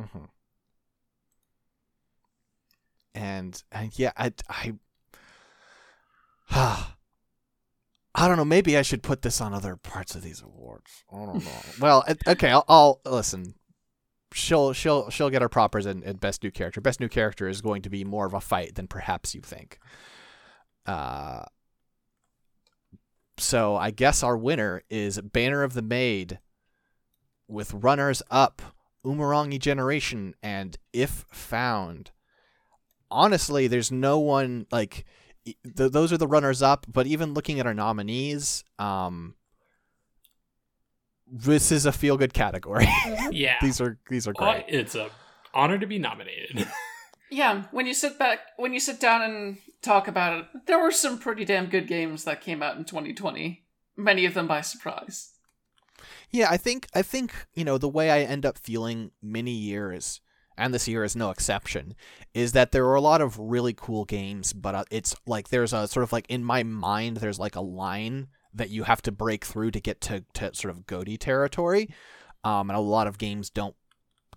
Mm-hmm. 0.00 0.24
And, 3.14 3.62
and 3.72 3.98
yeah, 3.98 4.12
I, 4.16 4.32
I, 4.48 4.74
I 8.14 8.28
don't 8.28 8.36
know. 8.36 8.44
Maybe 8.44 8.76
I 8.78 8.82
should 8.82 9.02
put 9.02 9.22
this 9.22 9.40
on 9.40 9.52
other 9.52 9.76
parts 9.76 10.14
of 10.14 10.22
these 10.22 10.42
awards. 10.42 11.04
I 11.12 11.16
don't 11.26 11.44
know. 11.44 11.50
well, 11.80 12.04
okay, 12.26 12.50
I'll, 12.50 12.64
I'll 12.68 13.00
listen. 13.04 13.54
she'll 14.32 14.72
she'll 14.72 15.10
she'll 15.10 15.30
get 15.30 15.42
her 15.42 15.48
propers 15.48 15.86
in, 15.86 16.02
in 16.02 16.16
best 16.16 16.42
new 16.42 16.50
character. 16.50 16.80
Best 16.80 17.00
new 17.00 17.08
character 17.08 17.48
is 17.48 17.60
going 17.60 17.82
to 17.82 17.90
be 17.90 18.04
more 18.04 18.26
of 18.26 18.34
a 18.34 18.40
fight 18.40 18.74
than 18.74 18.86
perhaps 18.86 19.34
you 19.34 19.40
think. 19.40 19.78
Uh, 20.86 21.44
so 23.38 23.76
I 23.76 23.90
guess 23.90 24.22
our 24.22 24.36
winner 24.36 24.82
is 24.90 25.20
Banner 25.20 25.62
of 25.62 25.74
the 25.74 25.82
Maid, 25.82 26.38
with 27.48 27.72
runners 27.74 28.22
up 28.30 28.62
Umurangi 29.04 29.58
Generation 29.60 30.34
and 30.42 30.76
If 30.92 31.26
Found. 31.30 32.10
Honestly, 33.10 33.68
there's 33.68 33.92
no 33.92 34.18
one 34.18 34.66
like 34.72 35.04
th- 35.44 35.92
those 35.92 36.12
are 36.12 36.18
the 36.18 36.26
runners 36.26 36.60
up. 36.62 36.86
But 36.88 37.06
even 37.06 37.34
looking 37.34 37.60
at 37.60 37.66
our 37.66 37.74
nominees, 37.74 38.64
um, 38.80 39.36
this 41.30 41.70
is 41.70 41.86
a 41.86 41.92
feel 41.92 42.16
good 42.16 42.34
category. 42.34 42.88
Yeah. 43.30 43.56
these 43.60 43.80
are 43.80 43.98
these 44.08 44.26
are 44.28 44.32
great. 44.32 44.64
it's 44.68 44.94
a 44.94 45.10
honor 45.52 45.78
to 45.78 45.86
be 45.86 45.98
nominated. 45.98 46.66
Yeah, 47.30 47.64
when 47.70 47.86
you 47.86 47.94
sit 47.94 48.18
back, 48.18 48.40
when 48.56 48.72
you 48.72 48.80
sit 48.80 49.00
down 49.00 49.22
and 49.22 49.58
talk 49.82 50.08
about 50.08 50.38
it, 50.38 50.46
there 50.66 50.82
were 50.82 50.92
some 50.92 51.18
pretty 51.18 51.44
damn 51.44 51.66
good 51.66 51.88
games 51.88 52.24
that 52.24 52.40
came 52.40 52.62
out 52.62 52.76
in 52.76 52.84
2020. 52.84 53.64
Many 53.96 54.26
of 54.26 54.34
them 54.34 54.46
by 54.46 54.60
surprise. 54.60 55.32
Yeah, 56.30 56.48
I 56.50 56.56
think 56.56 56.86
I 56.94 57.02
think 57.02 57.32
you 57.54 57.64
know 57.64 57.78
the 57.78 57.88
way 57.88 58.10
I 58.10 58.20
end 58.20 58.44
up 58.44 58.58
feeling 58.58 59.10
many 59.22 59.52
years, 59.52 60.20
and 60.56 60.72
this 60.72 60.86
year 60.86 61.04
is 61.04 61.16
no 61.16 61.30
exception, 61.30 61.94
is 62.34 62.52
that 62.52 62.72
there 62.72 62.86
are 62.86 62.94
a 62.94 63.00
lot 63.00 63.20
of 63.20 63.38
really 63.38 63.74
cool 63.74 64.04
games, 64.04 64.52
but 64.52 64.74
uh, 64.74 64.84
it's 64.90 65.16
like 65.26 65.48
there's 65.48 65.72
a 65.72 65.88
sort 65.88 66.04
of 66.04 66.12
like 66.12 66.26
in 66.28 66.44
my 66.44 66.62
mind 66.62 67.18
there's 67.18 67.38
like 67.38 67.56
a 67.56 67.60
line 67.60 68.28
that 68.54 68.70
you 68.70 68.84
have 68.84 69.02
to 69.02 69.12
break 69.12 69.44
through 69.44 69.70
to 69.70 69.80
get 69.80 70.00
to, 70.00 70.24
to 70.32 70.54
sort 70.54 70.72
of 70.74 70.86
Goaty 70.86 71.16
territory, 71.16 71.88
um, 72.44 72.70
and 72.70 72.76
a 72.76 72.80
lot 72.80 73.06
of 73.06 73.18
games 73.18 73.50
don't 73.50 73.76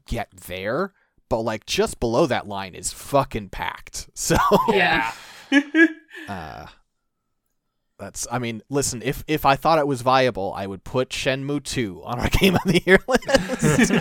get 0.07 0.29
there. 0.47 0.93
But 1.29 1.41
like 1.41 1.65
just 1.65 1.99
below 1.99 2.25
that 2.25 2.47
line 2.47 2.73
is 2.75 2.91
fucking 2.91 3.49
packed. 3.49 4.09
So 4.15 4.35
Yeah. 4.69 5.11
uh, 6.27 6.65
that's 7.97 8.27
I 8.31 8.39
mean, 8.39 8.61
listen, 8.69 9.01
if 9.03 9.23
if 9.27 9.45
I 9.45 9.55
thought 9.55 9.77
it 9.79 9.87
was 9.87 10.01
viable, 10.01 10.53
I 10.55 10.65
would 10.67 10.83
put 10.83 11.09
Shenmue 11.09 11.63
2 11.63 12.01
on 12.03 12.19
our 12.19 12.29
game 12.39 12.55
of 12.55 12.63
the 12.63 12.81
year 12.85 12.99
list. 13.07 13.91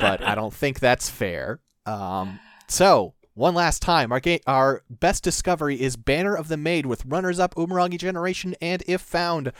but 0.00 0.22
I 0.22 0.34
don't 0.34 0.54
think 0.54 0.80
that's 0.80 1.08
fair. 1.10 1.60
Um, 1.84 2.40
so 2.68 3.14
one 3.34 3.54
last 3.54 3.82
time, 3.82 4.12
our 4.12 4.20
ga- 4.20 4.40
our 4.46 4.82
best 4.88 5.22
discovery 5.22 5.80
is 5.80 5.96
Banner 5.96 6.34
of 6.34 6.48
the 6.48 6.56
Maid 6.56 6.86
with 6.86 7.04
runners 7.04 7.38
up 7.38 7.54
Umurangi 7.54 7.98
Generation 7.98 8.54
and 8.62 8.82
If 8.86 9.02
Found. 9.02 9.52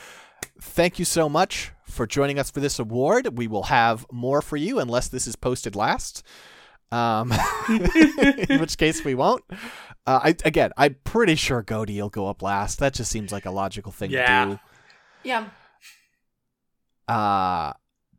Thank 0.60 0.98
you 0.98 1.04
so 1.04 1.28
much 1.28 1.72
for 1.84 2.06
joining 2.06 2.38
us 2.38 2.50
for 2.50 2.60
this 2.60 2.78
award. 2.78 3.36
We 3.36 3.46
will 3.46 3.64
have 3.64 4.06
more 4.10 4.40
for 4.40 4.56
you 4.56 4.78
unless 4.78 5.08
this 5.08 5.26
is 5.26 5.36
posted 5.36 5.76
last. 5.76 6.22
Um, 6.92 7.32
in 8.48 8.60
which 8.60 8.78
case 8.78 9.04
we 9.04 9.14
won't. 9.14 9.42
Uh, 10.06 10.20
I 10.22 10.36
again, 10.44 10.70
I'm 10.76 10.96
pretty 11.04 11.34
sure 11.34 11.62
Goaty 11.62 12.00
will 12.00 12.08
go 12.10 12.28
up 12.28 12.42
last. 12.42 12.78
That 12.78 12.94
just 12.94 13.10
seems 13.10 13.32
like 13.32 13.44
a 13.44 13.50
logical 13.50 13.90
thing 13.92 14.10
Yeah. 14.12 14.44
to 14.44 14.50
do. 14.52 14.60
yeah. 15.24 15.46
Uh, 17.08 17.72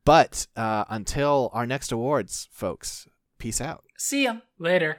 but 0.06 0.48
uh, 0.56 0.86
until 0.90 1.50
our 1.54 1.66
next 1.66 1.92
awards, 1.92 2.48
folks, 2.52 3.08
peace 3.38 3.60
out. 3.62 3.84
See 3.98 4.24
ya. 4.24 4.38
Later. 4.60 4.98